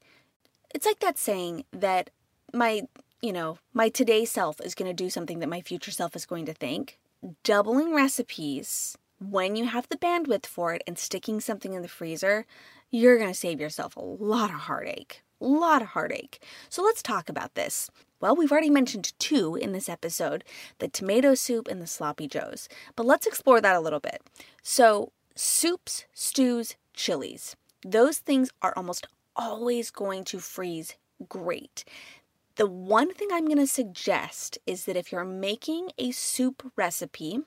it's 0.74 0.86
like 0.86 1.00
that 1.00 1.20
saying 1.20 1.66
that 1.72 2.10
my 2.54 2.84
you 3.22 3.32
know, 3.32 3.60
my 3.74 3.90
today 3.90 4.26
self 4.26 4.60
is 4.62 4.74
going 4.74 4.90
to 4.90 5.04
do 5.04 5.10
something 5.10 5.40
that 5.40 5.50
my 5.50 5.62
future 5.62 5.92
self 5.92 6.16
is 6.16 6.26
going 6.26 6.46
to 6.48 6.54
think. 6.54 6.98
Doubling 7.44 7.94
recipes 7.94 8.98
when 9.20 9.56
you 9.56 9.66
have 9.66 9.88
the 9.90 9.98
bandwidth 9.98 10.48
for 10.48 10.74
it 10.74 10.82
and 10.88 10.98
sticking 10.98 11.40
something 11.40 11.74
in 11.74 11.84
the 11.84 11.88
freezer, 11.88 12.46
you're 12.90 13.18
going 13.18 13.30
to 13.30 13.40
save 13.40 13.62
yourself 13.62 13.96
a 13.96 14.02
lot 14.02 14.50
of 14.50 14.62
heartache. 14.62 15.22
Lot 15.42 15.82
of 15.82 15.90
heartache. 15.90 16.40
So 16.70 16.84
let's 16.84 17.02
talk 17.02 17.28
about 17.28 17.56
this. 17.56 17.90
Well, 18.20 18.36
we've 18.36 18.52
already 18.52 18.70
mentioned 18.70 19.14
two 19.18 19.56
in 19.56 19.72
this 19.74 19.90
episode 19.90 20.44
the 20.78 20.88
tomato 20.88 21.34
soup 21.34 21.68
and 21.68 21.82
the 21.82 21.88
sloppy 21.88 22.28
joes, 22.28 22.70
but 22.96 23.08
let's 23.08 23.26
explore 23.26 23.60
that 23.60 23.76
a 23.76 23.80
little 23.80 24.00
bit. 24.00 24.22
So, 24.62 25.12
soups, 25.34 26.06
stews, 26.14 26.76
chilies, 26.94 27.56
those 27.84 28.20
things 28.20 28.52
are 28.62 28.74
almost 28.78 29.08
always 29.36 29.90
going 29.90 30.26
to 30.26 30.38
freeze 30.38 30.94
great. 31.28 31.84
The 32.58 32.68
one 32.68 33.12
thing 33.12 33.30
I'm 33.34 33.46
going 33.46 33.58
to 33.58 33.66
suggest 33.66 34.60
is 34.68 34.86
that 34.86 34.96
if 34.96 35.12
you're 35.12 35.26
making 35.26 35.90
a 35.98 36.12
soup 36.12 36.72
recipe, 36.76 37.40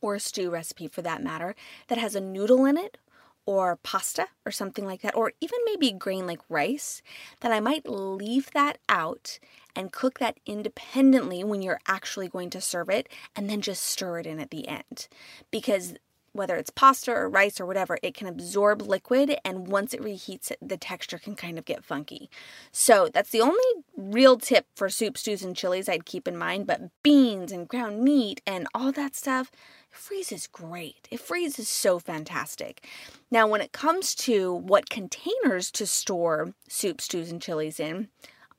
or 0.00 0.16
a 0.16 0.20
stew 0.20 0.50
recipe 0.50 0.88
for 0.88 1.02
that 1.02 1.22
matter, 1.22 1.54
that 1.86 1.98
has 1.98 2.16
a 2.16 2.20
noodle 2.20 2.66
in 2.66 2.76
it 2.76 2.98
or 3.46 3.76
pasta 3.82 4.28
or 4.46 4.52
something 4.52 4.86
like 4.86 5.02
that, 5.02 5.16
or 5.16 5.32
even 5.40 5.58
maybe 5.64 5.92
grain 5.92 6.26
like 6.26 6.40
rice, 6.48 7.02
then 7.40 7.52
I 7.52 7.60
might 7.60 7.88
leave 7.88 8.50
that 8.52 8.78
out 8.88 9.38
and 9.74 9.92
cook 9.92 10.18
that 10.18 10.38
independently 10.46 11.42
when 11.42 11.62
you're 11.62 11.80
actually 11.88 12.28
going 12.28 12.50
to 12.50 12.60
serve 12.60 12.88
it 12.88 13.08
and 13.34 13.48
then 13.48 13.60
just 13.60 13.82
stir 13.82 14.20
it 14.20 14.26
in 14.26 14.38
at 14.38 14.50
the 14.50 14.68
end. 14.68 15.08
Because 15.50 15.94
whether 16.32 16.56
it's 16.56 16.70
pasta 16.70 17.12
or 17.12 17.28
rice 17.28 17.60
or 17.60 17.66
whatever, 17.66 17.98
it 18.02 18.14
can 18.14 18.26
absorb 18.26 18.80
liquid, 18.80 19.36
and 19.44 19.68
once 19.68 19.92
it 19.92 20.00
reheats 20.00 20.50
it, 20.50 20.58
the 20.62 20.78
texture 20.78 21.18
can 21.18 21.36
kind 21.36 21.58
of 21.58 21.64
get 21.64 21.84
funky. 21.84 22.30
So 22.70 23.10
that's 23.12 23.30
the 23.30 23.42
only 23.42 23.62
real 23.96 24.38
tip 24.38 24.64
for 24.74 24.88
soup, 24.88 25.18
stews, 25.18 25.42
and 25.42 25.54
chilies 25.54 25.88
I'd 25.88 26.06
keep 26.06 26.26
in 26.26 26.36
mind. 26.36 26.66
But 26.66 26.90
beans 27.02 27.52
and 27.52 27.68
ground 27.68 28.02
meat 28.02 28.40
and 28.46 28.66
all 28.74 28.92
that 28.92 29.14
stuff, 29.14 29.50
it 29.92 29.98
freezes 29.98 30.46
great. 30.46 31.06
It 31.10 31.20
freezes 31.20 31.68
so 31.68 31.98
fantastic. 31.98 32.86
Now, 33.30 33.46
when 33.46 33.60
it 33.60 33.72
comes 33.72 34.14
to 34.16 34.54
what 34.54 34.88
containers 34.88 35.70
to 35.72 35.86
store 35.86 36.54
soup, 36.68 37.00
stews, 37.00 37.30
and 37.30 37.42
chilies 37.42 37.78
in, 37.78 38.08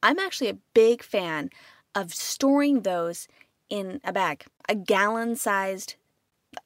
I'm 0.03 0.19
actually 0.19 0.49
a 0.49 0.57
big 0.73 1.01
fan 1.01 1.49
of 1.95 2.13
storing 2.13 2.81
those 2.81 3.27
in 3.69 3.99
a 4.03 4.13
bag, 4.13 4.45
a 4.69 4.75
gallon 4.75 5.35
sized 5.35 5.95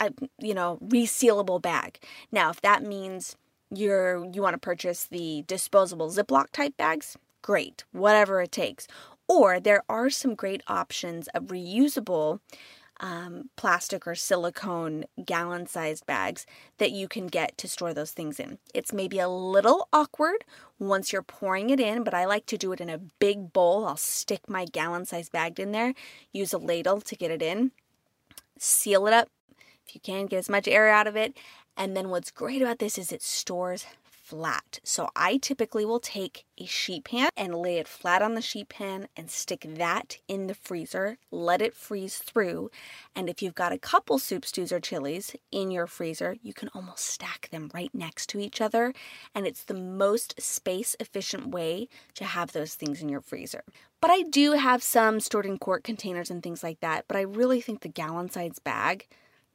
uh, 0.01 0.09
you 0.39 0.53
know 0.53 0.79
resealable 0.83 1.61
bag. 1.61 1.99
Now, 2.31 2.49
if 2.49 2.61
that 2.61 2.83
means 2.83 3.37
you're 3.73 4.25
you 4.33 4.41
want 4.41 4.53
to 4.53 4.59
purchase 4.59 5.05
the 5.05 5.43
disposable 5.47 6.09
Ziploc 6.09 6.51
type 6.51 6.75
bags, 6.75 7.17
great, 7.41 7.85
whatever 7.91 8.41
it 8.41 8.51
takes. 8.51 8.87
Or 9.29 9.59
there 9.59 9.83
are 9.89 10.09
some 10.09 10.35
great 10.35 10.63
options 10.67 11.27
of 11.29 11.45
reusable 11.45 12.39
um, 12.99 13.49
plastic 13.55 14.07
or 14.07 14.15
silicone 14.15 15.05
gallon 15.23 15.67
sized 15.67 16.05
bags 16.05 16.45
that 16.77 16.91
you 16.91 17.07
can 17.07 17.27
get 17.27 17.57
to 17.57 17.67
store 17.67 17.93
those 17.93 18.11
things 18.11 18.39
in. 18.39 18.57
It's 18.73 18.93
maybe 18.93 19.19
a 19.19 19.29
little 19.29 19.87
awkward 19.93 20.43
once 20.79 21.11
you're 21.11 21.21
pouring 21.21 21.69
it 21.69 21.79
in, 21.79 22.03
but 22.03 22.13
I 22.13 22.25
like 22.25 22.45
to 22.47 22.57
do 22.57 22.71
it 22.71 22.81
in 22.81 22.89
a 22.89 22.97
big 22.97 23.53
bowl. 23.53 23.85
I'll 23.85 23.97
stick 23.97 24.49
my 24.49 24.65
gallon 24.65 25.05
sized 25.05 25.31
bag 25.31 25.59
in 25.59 25.71
there, 25.71 25.93
use 26.31 26.53
a 26.53 26.57
ladle 26.57 27.01
to 27.01 27.15
get 27.15 27.31
it 27.31 27.41
in, 27.41 27.71
seal 28.57 29.07
it 29.07 29.13
up 29.13 29.29
if 29.87 29.95
you 29.95 30.01
can, 30.01 30.25
get 30.25 30.37
as 30.37 30.49
much 30.49 30.67
air 30.67 30.89
out 30.89 31.07
of 31.07 31.15
it. 31.15 31.37
And 31.75 31.95
then 31.95 32.09
what's 32.09 32.31
great 32.31 32.61
about 32.61 32.79
this 32.79 32.97
is 32.97 33.11
it 33.11 33.21
stores 33.21 33.85
flat. 34.27 34.81
So 34.83 35.07
I 35.15 35.37
typically 35.37 35.85
will 35.85 36.01
take 36.01 36.43
a 36.57 36.65
sheet 36.65 37.05
pan 37.05 37.29
and 37.37 37.55
lay 37.55 37.77
it 37.77 37.87
flat 37.87 38.21
on 38.21 38.33
the 38.33 38.41
sheet 38.41 38.67
pan 38.67 39.07
and 39.15 39.31
stick 39.31 39.65
that 39.65 40.17
in 40.27 40.47
the 40.47 40.53
freezer, 40.53 41.17
let 41.31 41.61
it 41.61 41.73
freeze 41.73 42.17
through. 42.17 42.69
And 43.15 43.29
if 43.29 43.41
you've 43.41 43.55
got 43.55 43.71
a 43.71 43.77
couple 43.77 44.19
soup 44.19 44.43
stews 44.43 44.73
or 44.73 44.81
chilies 44.81 45.33
in 45.49 45.71
your 45.71 45.87
freezer, 45.87 46.35
you 46.43 46.53
can 46.53 46.69
almost 46.75 47.05
stack 47.05 47.47
them 47.51 47.71
right 47.73 47.93
next 47.93 48.27
to 48.29 48.39
each 48.39 48.59
other. 48.59 48.93
And 49.33 49.47
it's 49.47 49.63
the 49.63 49.73
most 49.73 50.41
space 50.41 50.93
efficient 50.99 51.47
way 51.47 51.87
to 52.15 52.25
have 52.25 52.51
those 52.51 52.75
things 52.75 53.01
in 53.01 53.07
your 53.07 53.21
freezer. 53.21 53.63
But 54.01 54.11
I 54.11 54.23
do 54.23 54.53
have 54.53 54.83
some 54.83 55.21
stored 55.21 55.45
in 55.45 55.57
quart 55.57 55.85
containers 55.85 56.29
and 56.29 56.43
things 56.43 56.63
like 56.63 56.81
that. 56.81 57.05
But 57.07 57.15
I 57.15 57.21
really 57.21 57.61
think 57.61 57.79
the 57.81 57.87
gallon 57.87 58.29
size 58.29 58.59
bag 58.59 59.07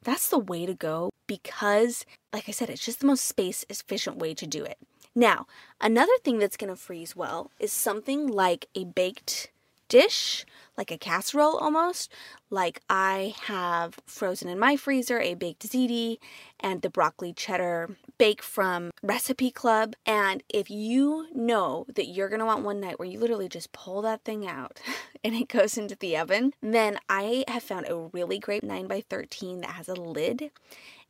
that's 0.03 0.29
the 0.29 0.39
way 0.39 0.65
to 0.65 0.73
go 0.73 1.12
because, 1.27 2.05
like 2.31 2.47
I 2.47 2.51
said, 2.51 2.69
it's 2.69 2.85
just 2.85 2.99
the 2.99 3.07
most 3.07 3.25
space 3.25 3.65
efficient 3.69 4.17
way 4.17 4.33
to 4.33 4.47
do 4.47 4.63
it. 4.63 4.77
Now, 5.15 5.45
another 5.79 6.11
thing 6.23 6.39
that's 6.39 6.57
to 6.71 6.79
freeze 6.79 7.15
well 7.15 7.51
is 7.59 7.71
something 7.71 8.27
like 8.27 8.67
a 8.75 8.85
baked 8.85 9.51
dish, 9.87 10.45
like 10.77 10.91
a 10.91 10.97
casserole 10.97 11.57
almost. 11.57 12.11
Like 12.49 12.81
I 12.89 13.35
have 13.43 13.99
frozen 14.05 14.49
in 14.49 14.59
my 14.59 14.75
freezer 14.75 15.19
a 15.19 15.33
baked 15.33 15.67
ziti 15.67 16.17
and 16.59 16.81
the 16.81 16.89
broccoli 16.89 17.33
cheddar 17.33 17.97
bake 18.17 18.41
from 18.41 18.91
Recipe 19.01 19.51
Club. 19.51 19.95
And 20.05 20.43
if 20.49 20.69
you 20.69 21.27
know 21.33 21.85
that 21.95 22.05
you're 22.05 22.29
to 22.39 22.45
want 22.45 22.63
one 22.63 22.79
night 22.79 22.99
where 22.99 23.07
you 23.07 23.19
literally 23.19 23.49
just 23.49 23.71
pull 23.71 24.01
that 24.03 24.23
thing 24.23 24.47
out 24.47 24.79
and 25.23 25.35
it 25.35 25.47
goes 25.47 25.77
into 25.77 25.95
the 25.95 26.17
oven, 26.17 26.53
then 26.61 26.99
I 27.09 27.43
have 27.47 27.63
found 27.63 27.87
a 27.87 28.09
really 28.13 28.39
great 28.39 28.63
9 28.63 28.87
by 28.87 29.01
13 29.09 29.61
that 29.61 29.71
has 29.71 29.87
a 29.87 29.95
lid 29.95 30.51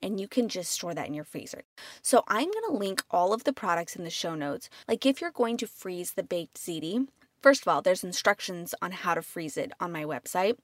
and 0.01 0.19
you 0.19 0.27
can 0.27 0.49
just 0.49 0.71
store 0.71 0.93
that 0.93 1.07
in 1.07 1.13
your 1.13 1.23
freezer. 1.23 1.63
So 2.01 2.23
I'm 2.27 2.51
going 2.51 2.65
to 2.67 2.77
link 2.77 3.03
all 3.09 3.33
of 3.33 3.45
the 3.45 3.53
products 3.53 3.95
in 3.95 4.03
the 4.03 4.09
show 4.09 4.35
notes. 4.35 4.69
Like 4.87 5.05
if 5.05 5.21
you're 5.21 5.31
going 5.31 5.55
to 5.57 5.67
freeze 5.67 6.11
the 6.11 6.23
baked 6.23 6.57
ziti, 6.57 7.07
First 7.43 7.63
of 7.63 7.67
all, 7.67 7.81
there's 7.81 8.05
instructions 8.05 8.73
on 8.81 8.91
how 8.91 9.13
to 9.13 9.21
freeze 9.21 9.57
it 9.57 9.73
on 9.79 9.91
my 9.91 10.05
website. 10.05 10.57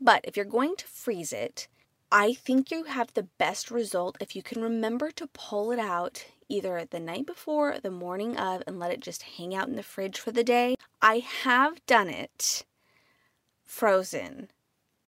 But 0.00 0.22
if 0.24 0.36
you're 0.36 0.44
going 0.44 0.74
to 0.76 0.86
freeze 0.88 1.32
it, 1.32 1.68
I 2.10 2.34
think 2.34 2.70
you 2.70 2.84
have 2.84 3.14
the 3.14 3.28
best 3.38 3.70
result 3.70 4.18
if 4.20 4.34
you 4.34 4.42
can 4.42 4.60
remember 4.60 5.12
to 5.12 5.28
pull 5.28 5.70
it 5.70 5.78
out 5.78 6.26
either 6.48 6.84
the 6.84 7.00
night 7.00 7.26
before 7.26 7.72
or 7.72 7.78
the 7.78 7.90
morning 7.90 8.36
of 8.36 8.62
and 8.66 8.78
let 8.78 8.90
it 8.90 9.00
just 9.00 9.22
hang 9.22 9.54
out 9.54 9.68
in 9.68 9.76
the 9.76 9.82
fridge 9.84 10.18
for 10.18 10.32
the 10.32 10.44
day. 10.44 10.74
I 11.00 11.18
have 11.18 11.84
done 11.86 12.08
it 12.08 12.64
frozen, 13.64 14.50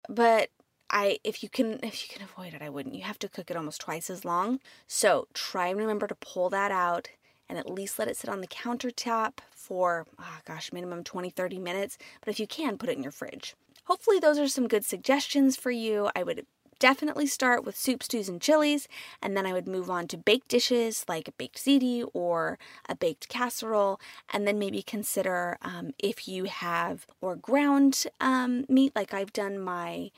but 0.10 0.50
I 0.90 1.18
if 1.24 1.42
you 1.42 1.50
can 1.50 1.80
if 1.82 2.04
you 2.04 2.16
can 2.16 2.24
avoid 2.24 2.54
it, 2.54 2.62
I 2.62 2.70
wouldn't. 2.70 2.96
You 2.96 3.04
have 3.04 3.20
to 3.20 3.30
cook 3.30 3.50
it 3.50 3.58
almost 3.58 3.82
twice 3.82 4.10
as 4.10 4.26
long. 4.26 4.60
So 4.86 5.28
try 5.34 5.68
and 5.68 5.80
remember 5.80 6.08
to 6.08 6.16
pull 6.16 6.50
that 6.52 6.72
out 6.72 7.10
and 7.50 7.58
at 7.58 7.70
least 7.70 8.00
let 8.00 8.08
it 8.08 8.18
sit 8.18 8.30
on 8.30 8.42
the 8.42 8.48
countertop 8.48 9.40
for, 9.52 10.06
oh 10.20 10.38
gosh, 10.46 10.72
minimum 10.74 11.04
20, 11.04 11.30
30 11.30 11.60
minutes. 11.60 11.98
But 12.20 12.30
if 12.30 12.40
you 12.40 12.48
can, 12.48 12.78
put 12.78 12.90
it 12.90 12.98
in 12.98 13.04
your 13.04 13.12
fridge. 13.12 13.56
Hopefully, 13.86 14.20
those 14.20 14.40
are 14.40 14.48
some 14.48 14.68
good 14.68 14.86
suggestions 14.86 15.58
for 15.58 15.72
you. 15.72 16.10
I 16.16 16.24
would 16.24 16.46
definitely 16.80 17.28
start 17.28 17.64
with 17.64 17.78
soup, 17.78 18.04
stews, 18.04 18.28
and 18.28 18.42
chilies, 18.42 18.88
and 19.22 19.38
then 19.38 19.46
I 19.46 19.54
would 19.54 19.68
move 19.68 19.90
on 19.90 20.08
to 20.10 20.18
baked 20.18 20.50
dishes 20.50 21.06
like 21.08 21.28
a 21.28 21.32
baked 21.32 21.58
ziti 21.58 22.06
or 22.14 22.60
a 22.90 22.96
baked 22.96 23.30
casserole, 23.30 24.00
and 24.32 24.48
then 24.48 24.60
maybe 24.60 24.82
consider 24.82 25.58
um, 25.62 25.92
if 25.98 26.28
you 26.28 26.46
have 26.46 27.08
or 27.22 27.36
ground 27.36 28.06
um, 28.20 28.66
meat, 28.68 28.94
like 28.96 29.14
I've 29.14 29.34
done 29.34 29.60
my 29.60 30.12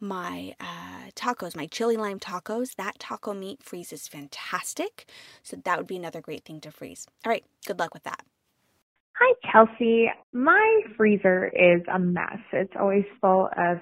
my 0.00 0.54
uh, 0.60 1.10
tacos, 1.14 1.56
my 1.56 1.66
chili 1.66 1.96
lime 1.96 2.20
tacos. 2.20 2.74
That 2.76 2.98
taco 2.98 3.34
meat 3.34 3.62
freezes 3.62 4.08
fantastic. 4.08 5.06
So 5.42 5.56
that 5.64 5.78
would 5.78 5.86
be 5.86 5.96
another 5.96 6.20
great 6.20 6.44
thing 6.44 6.60
to 6.62 6.70
freeze. 6.70 7.06
All 7.24 7.30
right, 7.30 7.44
good 7.66 7.78
luck 7.78 7.94
with 7.94 8.04
that. 8.04 8.22
Hi, 9.18 9.34
Chelsea. 9.50 10.10
My 10.32 10.80
freezer 10.96 11.46
is 11.46 11.80
a 11.92 11.98
mess. 11.98 12.38
It's 12.52 12.74
always 12.78 13.04
full 13.20 13.48
of 13.56 13.78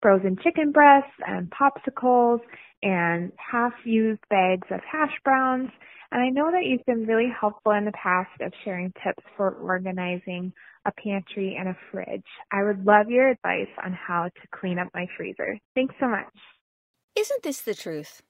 frozen 0.00 0.36
chicken 0.42 0.70
breasts 0.70 1.10
and 1.26 1.50
popsicles 1.50 2.40
and 2.82 3.32
half 3.38 3.72
used 3.84 4.20
bags 4.30 4.66
of 4.70 4.80
hash 4.90 5.14
browns. 5.24 5.70
And 6.12 6.22
I 6.22 6.28
know 6.28 6.50
that 6.52 6.64
you've 6.64 6.84
been 6.86 7.06
really 7.06 7.32
helpful 7.40 7.72
in 7.72 7.84
the 7.84 7.92
past 7.92 8.30
of 8.40 8.52
sharing 8.64 8.92
tips 9.02 9.24
for 9.36 9.52
organizing 9.54 10.52
a 10.84 10.92
pantry, 10.92 11.56
and 11.58 11.68
a 11.68 11.76
fridge. 11.90 12.24
I 12.52 12.64
would 12.64 12.84
love 12.84 13.08
your 13.08 13.28
advice 13.28 13.70
on 13.84 13.92
how 13.92 14.24
to 14.24 14.58
clean 14.58 14.78
up 14.78 14.88
my 14.94 15.06
freezer. 15.16 15.58
Thanks 15.74 15.94
so 16.00 16.08
much. 16.08 16.26
Isn't 17.14 17.42
this 17.42 17.60
the 17.60 17.74
truth? 17.74 18.22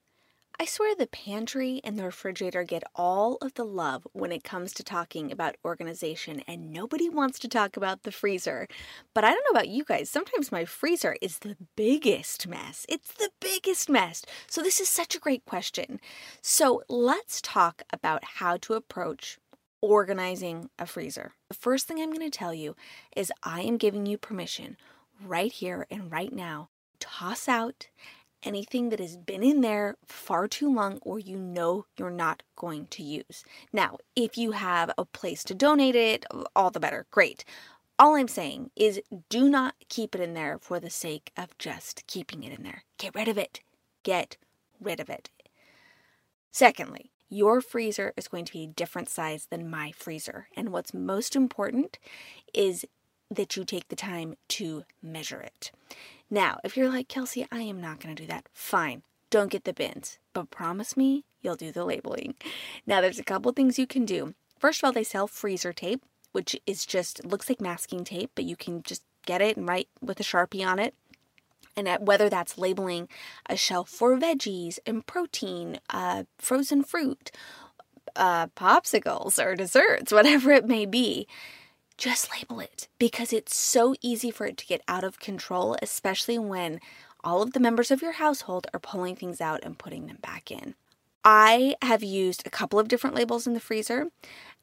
I 0.60 0.64
swear 0.66 0.94
the 0.94 1.06
pantry 1.06 1.80
and 1.82 1.98
the 1.98 2.04
refrigerator 2.04 2.62
get 2.62 2.84
all 2.94 3.36
of 3.40 3.54
the 3.54 3.64
love 3.64 4.06
when 4.12 4.30
it 4.30 4.44
comes 4.44 4.72
to 4.74 4.84
talking 4.84 5.32
about 5.32 5.56
organization, 5.64 6.42
and 6.46 6.70
nobody 6.70 7.08
wants 7.08 7.38
to 7.40 7.48
talk 7.48 7.76
about 7.76 8.02
the 8.02 8.12
freezer. 8.12 8.68
But 9.14 9.24
I 9.24 9.30
don't 9.30 9.44
know 9.44 9.58
about 9.58 9.68
you 9.68 9.82
guys, 9.84 10.10
sometimes 10.10 10.52
my 10.52 10.64
freezer 10.64 11.16
is 11.20 11.38
the 11.38 11.56
biggest 11.74 12.46
mess. 12.46 12.86
It's 12.88 13.12
the 13.12 13.30
biggest 13.40 13.88
mess. 13.88 14.24
So, 14.46 14.62
this 14.62 14.78
is 14.78 14.88
such 14.88 15.16
a 15.16 15.20
great 15.20 15.44
question. 15.46 16.00
So, 16.42 16.82
let's 16.88 17.40
talk 17.40 17.82
about 17.92 18.22
how 18.36 18.56
to 18.58 18.74
approach 18.74 19.38
organizing 19.82 20.70
a 20.78 20.86
freezer. 20.86 21.34
The 21.48 21.54
first 21.54 21.86
thing 21.86 22.00
I'm 22.00 22.12
going 22.12 22.30
to 22.30 22.38
tell 22.38 22.54
you 22.54 22.74
is 23.14 23.32
I 23.42 23.60
am 23.60 23.76
giving 23.76 24.06
you 24.06 24.16
permission 24.16 24.78
right 25.22 25.52
here 25.52 25.86
and 25.90 26.10
right 26.10 26.32
now. 26.32 26.70
Toss 27.00 27.48
out 27.48 27.88
anything 28.42 28.88
that 28.88 29.00
has 29.00 29.16
been 29.16 29.42
in 29.42 29.60
there 29.60 29.96
far 30.06 30.48
too 30.48 30.72
long 30.72 30.98
or 31.02 31.18
you 31.18 31.36
know 31.36 31.86
you're 31.96 32.10
not 32.10 32.42
going 32.56 32.86
to 32.86 33.02
use. 33.02 33.44
Now, 33.72 33.98
if 34.16 34.36
you 34.36 34.52
have 34.52 34.90
a 34.96 35.04
place 35.04 35.44
to 35.44 35.54
donate 35.54 35.94
it, 35.94 36.24
all 36.56 36.70
the 36.70 36.80
better. 36.80 37.06
Great. 37.10 37.44
All 37.98 38.16
I'm 38.16 38.28
saying 38.28 38.70
is 38.74 39.00
do 39.28 39.48
not 39.48 39.74
keep 39.88 40.14
it 40.14 40.20
in 40.20 40.34
there 40.34 40.58
for 40.60 40.80
the 40.80 40.90
sake 40.90 41.30
of 41.36 41.56
just 41.58 42.06
keeping 42.06 42.42
it 42.42 42.52
in 42.52 42.64
there. 42.64 42.84
Get 42.98 43.14
rid 43.14 43.28
of 43.28 43.38
it. 43.38 43.60
Get 44.02 44.36
rid 44.80 44.98
of 44.98 45.08
it. 45.08 45.30
Secondly, 46.50 47.11
your 47.32 47.62
freezer 47.62 48.12
is 48.14 48.28
going 48.28 48.44
to 48.44 48.52
be 48.52 48.64
a 48.64 48.66
different 48.66 49.08
size 49.08 49.46
than 49.46 49.70
my 49.70 49.90
freezer. 49.92 50.48
And 50.54 50.68
what's 50.68 50.92
most 50.92 51.34
important 51.34 51.98
is 52.52 52.84
that 53.30 53.56
you 53.56 53.64
take 53.64 53.88
the 53.88 53.96
time 53.96 54.36
to 54.48 54.84
measure 55.02 55.40
it. 55.40 55.72
Now, 56.30 56.60
if 56.62 56.76
you're 56.76 56.90
like, 56.90 57.08
Kelsey, 57.08 57.46
I 57.50 57.62
am 57.62 57.80
not 57.80 58.00
going 58.00 58.14
to 58.14 58.22
do 58.22 58.28
that, 58.28 58.48
fine. 58.52 59.02
Don't 59.30 59.50
get 59.50 59.64
the 59.64 59.72
bins, 59.72 60.18
but 60.34 60.50
promise 60.50 60.94
me 60.94 61.24
you'll 61.40 61.56
do 61.56 61.72
the 61.72 61.86
labeling. 61.86 62.34
Now, 62.86 63.00
there's 63.00 63.18
a 63.18 63.24
couple 63.24 63.50
things 63.52 63.78
you 63.78 63.86
can 63.86 64.04
do. 64.04 64.34
First 64.58 64.80
of 64.80 64.84
all, 64.84 64.92
they 64.92 65.02
sell 65.02 65.26
freezer 65.26 65.72
tape, 65.72 66.02
which 66.32 66.54
is 66.66 66.84
just 66.84 67.24
looks 67.24 67.48
like 67.48 67.62
masking 67.62 68.04
tape, 68.04 68.30
but 68.34 68.44
you 68.44 68.56
can 68.56 68.82
just 68.82 69.02
get 69.24 69.40
it 69.40 69.56
and 69.56 69.66
write 69.66 69.88
with 70.02 70.20
a 70.20 70.22
sharpie 70.22 70.66
on 70.66 70.78
it. 70.78 70.94
And 71.76 71.88
whether 72.06 72.28
that's 72.28 72.58
labeling 72.58 73.08
a 73.48 73.56
shelf 73.56 73.88
for 73.88 74.16
veggies 74.16 74.78
and 74.86 75.06
protein, 75.06 75.78
uh, 75.90 76.24
frozen 76.38 76.82
fruit, 76.82 77.30
uh, 78.16 78.48
popsicles 78.48 79.42
or 79.42 79.54
desserts, 79.54 80.12
whatever 80.12 80.52
it 80.52 80.66
may 80.66 80.86
be, 80.86 81.26
just 81.96 82.30
label 82.32 82.60
it 82.60 82.88
because 82.98 83.32
it's 83.32 83.56
so 83.56 83.94
easy 84.00 84.30
for 84.30 84.46
it 84.46 84.56
to 84.58 84.66
get 84.66 84.82
out 84.88 85.04
of 85.04 85.20
control, 85.20 85.76
especially 85.82 86.38
when 86.38 86.80
all 87.24 87.42
of 87.42 87.52
the 87.52 87.60
members 87.60 87.90
of 87.90 88.02
your 88.02 88.12
household 88.12 88.66
are 88.74 88.80
pulling 88.80 89.14
things 89.14 89.40
out 89.40 89.60
and 89.62 89.78
putting 89.78 90.06
them 90.06 90.18
back 90.20 90.50
in. 90.50 90.74
I 91.24 91.76
have 91.82 92.02
used 92.02 92.44
a 92.46 92.50
couple 92.50 92.80
of 92.80 92.88
different 92.88 93.14
labels 93.14 93.46
in 93.46 93.54
the 93.54 93.60
freezer, 93.60 94.08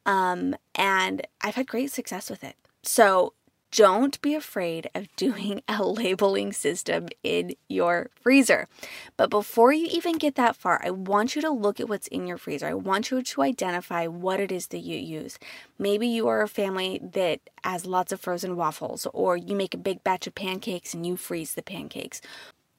um, 0.06 0.56
and 0.76 1.26
I've 1.42 1.56
had 1.56 1.68
great 1.68 1.92
success 1.92 2.30
with 2.30 2.44
it. 2.44 2.56
So 2.84 3.34
don't 3.72 4.22
be 4.22 4.36
afraid 4.36 4.90
of 4.96 5.08
doing 5.16 5.62
a 5.68 5.84
labeling 5.84 6.54
system 6.54 7.08
in 7.24 7.56
your 7.68 8.10
freezer. 8.22 8.68
But 9.18 9.30
before 9.30 9.72
you 9.74 9.88
even 9.92 10.18
get 10.18 10.36
that 10.36 10.56
far, 10.56 10.82
I 10.84 10.92
want 10.92 11.36
you 11.36 11.42
to 11.42 11.50
look 11.50 11.80
at 11.80 11.90
what's 11.90 12.08
in 12.08 12.28
your 12.28 12.38
freezer. 12.38 12.68
I 12.68 12.74
want 12.74 13.12
you 13.12 13.22
to 13.22 13.42
identify 13.42 14.08
what 14.08 14.40
it 14.40 14.52
is 14.52 14.68
that 14.68 14.80
you 14.80 14.98
use. 14.98 15.38
Maybe 15.78 16.08
you 16.08 16.28
are 16.28 16.42
a 16.42 16.48
family 16.48 17.00
that 17.14 17.40
has 17.64 17.86
lots 17.86 18.12
of 18.12 18.20
frozen 18.20 18.56
waffles, 18.56 19.08
or 19.14 19.38
you 19.38 19.56
make 19.56 19.74
a 19.74 19.78
big 19.78 20.04
batch 20.04 20.28
of 20.28 20.36
pancakes 20.36 20.94
and 20.94 21.06
you 21.06 21.18
freeze 21.18 21.54
the 21.54 21.62
pancakes. 21.62 22.22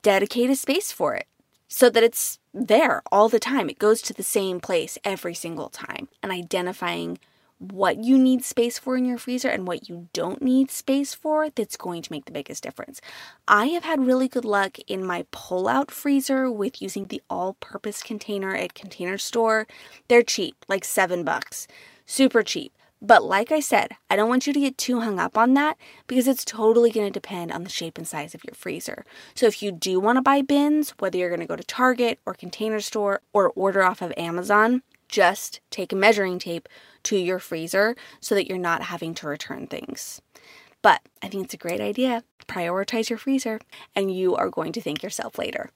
Dedicate 0.02 0.50
a 0.50 0.56
space 0.56 0.92
for 0.92 1.14
it 1.14 1.26
so 1.68 1.88
that 1.88 2.02
it's 2.02 2.38
there 2.52 3.00
all 3.12 3.28
the 3.28 3.38
time. 3.38 3.70
It 3.70 3.78
goes 3.78 4.02
to 4.02 4.12
the 4.12 4.24
same 4.24 4.60
place 4.60 4.98
every 5.04 5.34
single 5.34 5.68
time. 5.68 6.08
And 6.22 6.32
identifying 6.32 7.18
what 7.60 8.02
you 8.02 8.16
need 8.16 8.42
space 8.42 8.78
for 8.78 8.96
in 8.96 9.04
your 9.04 9.18
freezer 9.18 9.50
and 9.50 9.68
what 9.68 9.86
you 9.86 10.08
don't 10.14 10.40
need 10.40 10.70
space 10.70 11.12
for 11.12 11.50
that's 11.50 11.76
going 11.76 12.00
to 12.00 12.10
make 12.10 12.24
the 12.24 12.32
biggest 12.32 12.62
difference. 12.62 13.02
I 13.46 13.66
have 13.66 13.84
had 13.84 14.06
really 14.06 14.28
good 14.28 14.46
luck 14.46 14.78
in 14.88 15.04
my 15.04 15.26
pull 15.30 15.68
out 15.68 15.90
freezer 15.90 16.50
with 16.50 16.80
using 16.80 17.04
the 17.04 17.22
all 17.28 17.54
purpose 17.60 18.02
container 18.02 18.56
at 18.56 18.72
Container 18.72 19.18
Store. 19.18 19.66
They're 20.08 20.22
cheap, 20.22 20.56
like 20.68 20.86
seven 20.86 21.22
bucks, 21.22 21.68
super 22.06 22.42
cheap. 22.42 22.72
But 23.02 23.24
like 23.24 23.52
I 23.52 23.60
said, 23.60 23.92
I 24.08 24.16
don't 24.16 24.28
want 24.28 24.46
you 24.46 24.52
to 24.52 24.60
get 24.60 24.78
too 24.78 25.00
hung 25.00 25.18
up 25.18 25.36
on 25.36 25.54
that 25.54 25.76
because 26.06 26.28
it's 26.28 26.44
totally 26.44 26.90
going 26.90 27.06
to 27.06 27.12
depend 27.12 27.52
on 27.52 27.64
the 27.64 27.70
shape 27.70 27.96
and 27.96 28.06
size 28.06 28.34
of 28.34 28.44
your 28.44 28.54
freezer. 28.54 29.04
So 29.34 29.46
if 29.46 29.62
you 29.62 29.72
do 29.72 30.00
want 30.00 30.16
to 30.16 30.22
buy 30.22 30.42
bins, 30.42 30.90
whether 30.98 31.16
you're 31.16 31.30
going 31.30 31.40
to 31.40 31.46
go 31.46 31.56
to 31.56 31.64
Target 31.64 32.20
or 32.26 32.34
Container 32.34 32.80
Store 32.80 33.20
or 33.32 33.50
order 33.50 33.82
off 33.82 34.02
of 34.02 34.12
Amazon, 34.18 34.82
just 35.08 35.60
take 35.70 35.92
a 35.92 35.96
measuring 35.96 36.38
tape 36.38 36.68
to 37.04 37.16
your 37.16 37.38
freezer 37.38 37.96
so 38.20 38.34
that 38.34 38.48
you're 38.48 38.58
not 38.58 38.82
having 38.82 39.14
to 39.14 39.26
return 39.26 39.66
things. 39.66 40.20
But 40.82 41.02
I 41.22 41.28
think 41.28 41.44
it's 41.44 41.54
a 41.54 41.58
great 41.58 41.80
idea. 41.80 42.24
Prioritize 42.46 43.10
your 43.10 43.18
freezer, 43.18 43.60
and 43.94 44.14
you 44.14 44.34
are 44.34 44.48
going 44.48 44.72
to 44.72 44.80
thank 44.80 45.02
yourself 45.02 45.38
later. 45.38 45.70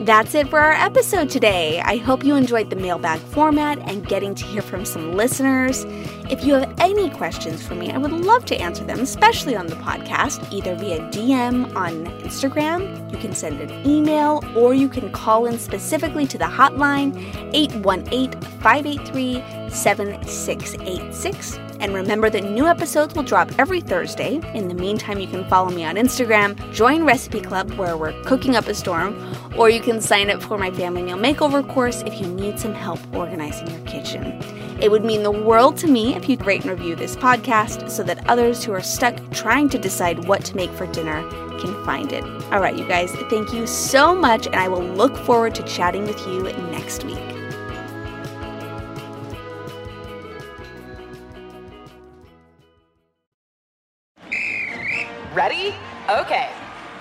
That's 0.00 0.34
it 0.34 0.50
for 0.50 0.58
our 0.58 0.74
episode 0.74 1.30
today. 1.30 1.80
I 1.80 1.96
hope 1.96 2.22
you 2.22 2.36
enjoyed 2.36 2.68
the 2.68 2.76
mailbag 2.76 3.18
format 3.18 3.78
and 3.78 4.06
getting 4.06 4.34
to 4.34 4.44
hear 4.44 4.60
from 4.60 4.84
some 4.84 5.14
listeners. 5.14 5.86
If 6.28 6.44
you 6.44 6.52
have 6.52 6.74
any 6.78 7.08
questions 7.08 7.66
for 7.66 7.74
me, 7.74 7.90
I 7.90 7.96
would 7.96 8.12
love 8.12 8.44
to 8.46 8.56
answer 8.56 8.84
them, 8.84 9.00
especially 9.00 9.56
on 9.56 9.68
the 9.68 9.76
podcast, 9.76 10.52
either 10.52 10.74
via 10.74 11.00
DM 11.08 11.74
on 11.74 12.04
Instagram, 12.20 13.10
you 13.10 13.16
can 13.16 13.34
send 13.34 13.58
an 13.58 13.88
email, 13.90 14.44
or 14.54 14.74
you 14.74 14.90
can 14.90 15.10
call 15.12 15.46
in 15.46 15.58
specifically 15.58 16.26
to 16.26 16.36
the 16.36 16.44
hotline 16.44 17.16
818 17.54 18.38
583 18.60 19.70
7686. 19.70 21.65
And 21.80 21.94
remember 21.94 22.30
that 22.30 22.44
new 22.44 22.66
episodes 22.66 23.14
will 23.14 23.22
drop 23.22 23.50
every 23.58 23.80
Thursday. 23.80 24.40
In 24.54 24.68
the 24.68 24.74
meantime, 24.74 25.18
you 25.18 25.26
can 25.26 25.48
follow 25.48 25.70
me 25.70 25.84
on 25.84 25.96
Instagram, 25.96 26.72
join 26.72 27.04
Recipe 27.04 27.40
Club 27.40 27.72
where 27.72 27.96
we're 27.96 28.20
cooking 28.22 28.56
up 28.56 28.66
a 28.66 28.74
storm, 28.74 29.34
or 29.56 29.70
you 29.70 29.80
can 29.80 30.00
sign 30.00 30.30
up 30.30 30.42
for 30.42 30.58
my 30.58 30.70
family 30.70 31.02
meal 31.02 31.16
makeover 31.16 31.66
course 31.68 32.02
if 32.02 32.20
you 32.20 32.26
need 32.26 32.58
some 32.58 32.74
help 32.74 33.00
organizing 33.14 33.70
your 33.70 33.80
kitchen. 33.80 34.40
It 34.80 34.90
would 34.90 35.04
mean 35.04 35.22
the 35.22 35.30
world 35.30 35.78
to 35.78 35.86
me 35.86 36.14
if 36.14 36.28
you'd 36.28 36.44
rate 36.44 36.62
and 36.62 36.70
review 36.70 36.96
this 36.96 37.16
podcast 37.16 37.90
so 37.90 38.02
that 38.02 38.28
others 38.28 38.62
who 38.62 38.72
are 38.72 38.82
stuck 38.82 39.16
trying 39.30 39.70
to 39.70 39.78
decide 39.78 40.26
what 40.26 40.44
to 40.44 40.56
make 40.56 40.70
for 40.72 40.86
dinner 40.86 41.26
can 41.58 41.82
find 41.84 42.12
it. 42.12 42.24
All 42.52 42.60
right, 42.60 42.76
you 42.76 42.86
guys, 42.86 43.10
thank 43.30 43.54
you 43.54 43.66
so 43.66 44.14
much, 44.14 44.46
and 44.46 44.56
I 44.56 44.68
will 44.68 44.84
look 44.84 45.16
forward 45.16 45.54
to 45.54 45.62
chatting 45.62 46.06
with 46.06 46.20
you 46.26 46.42
next 46.70 47.04
week. 47.04 47.25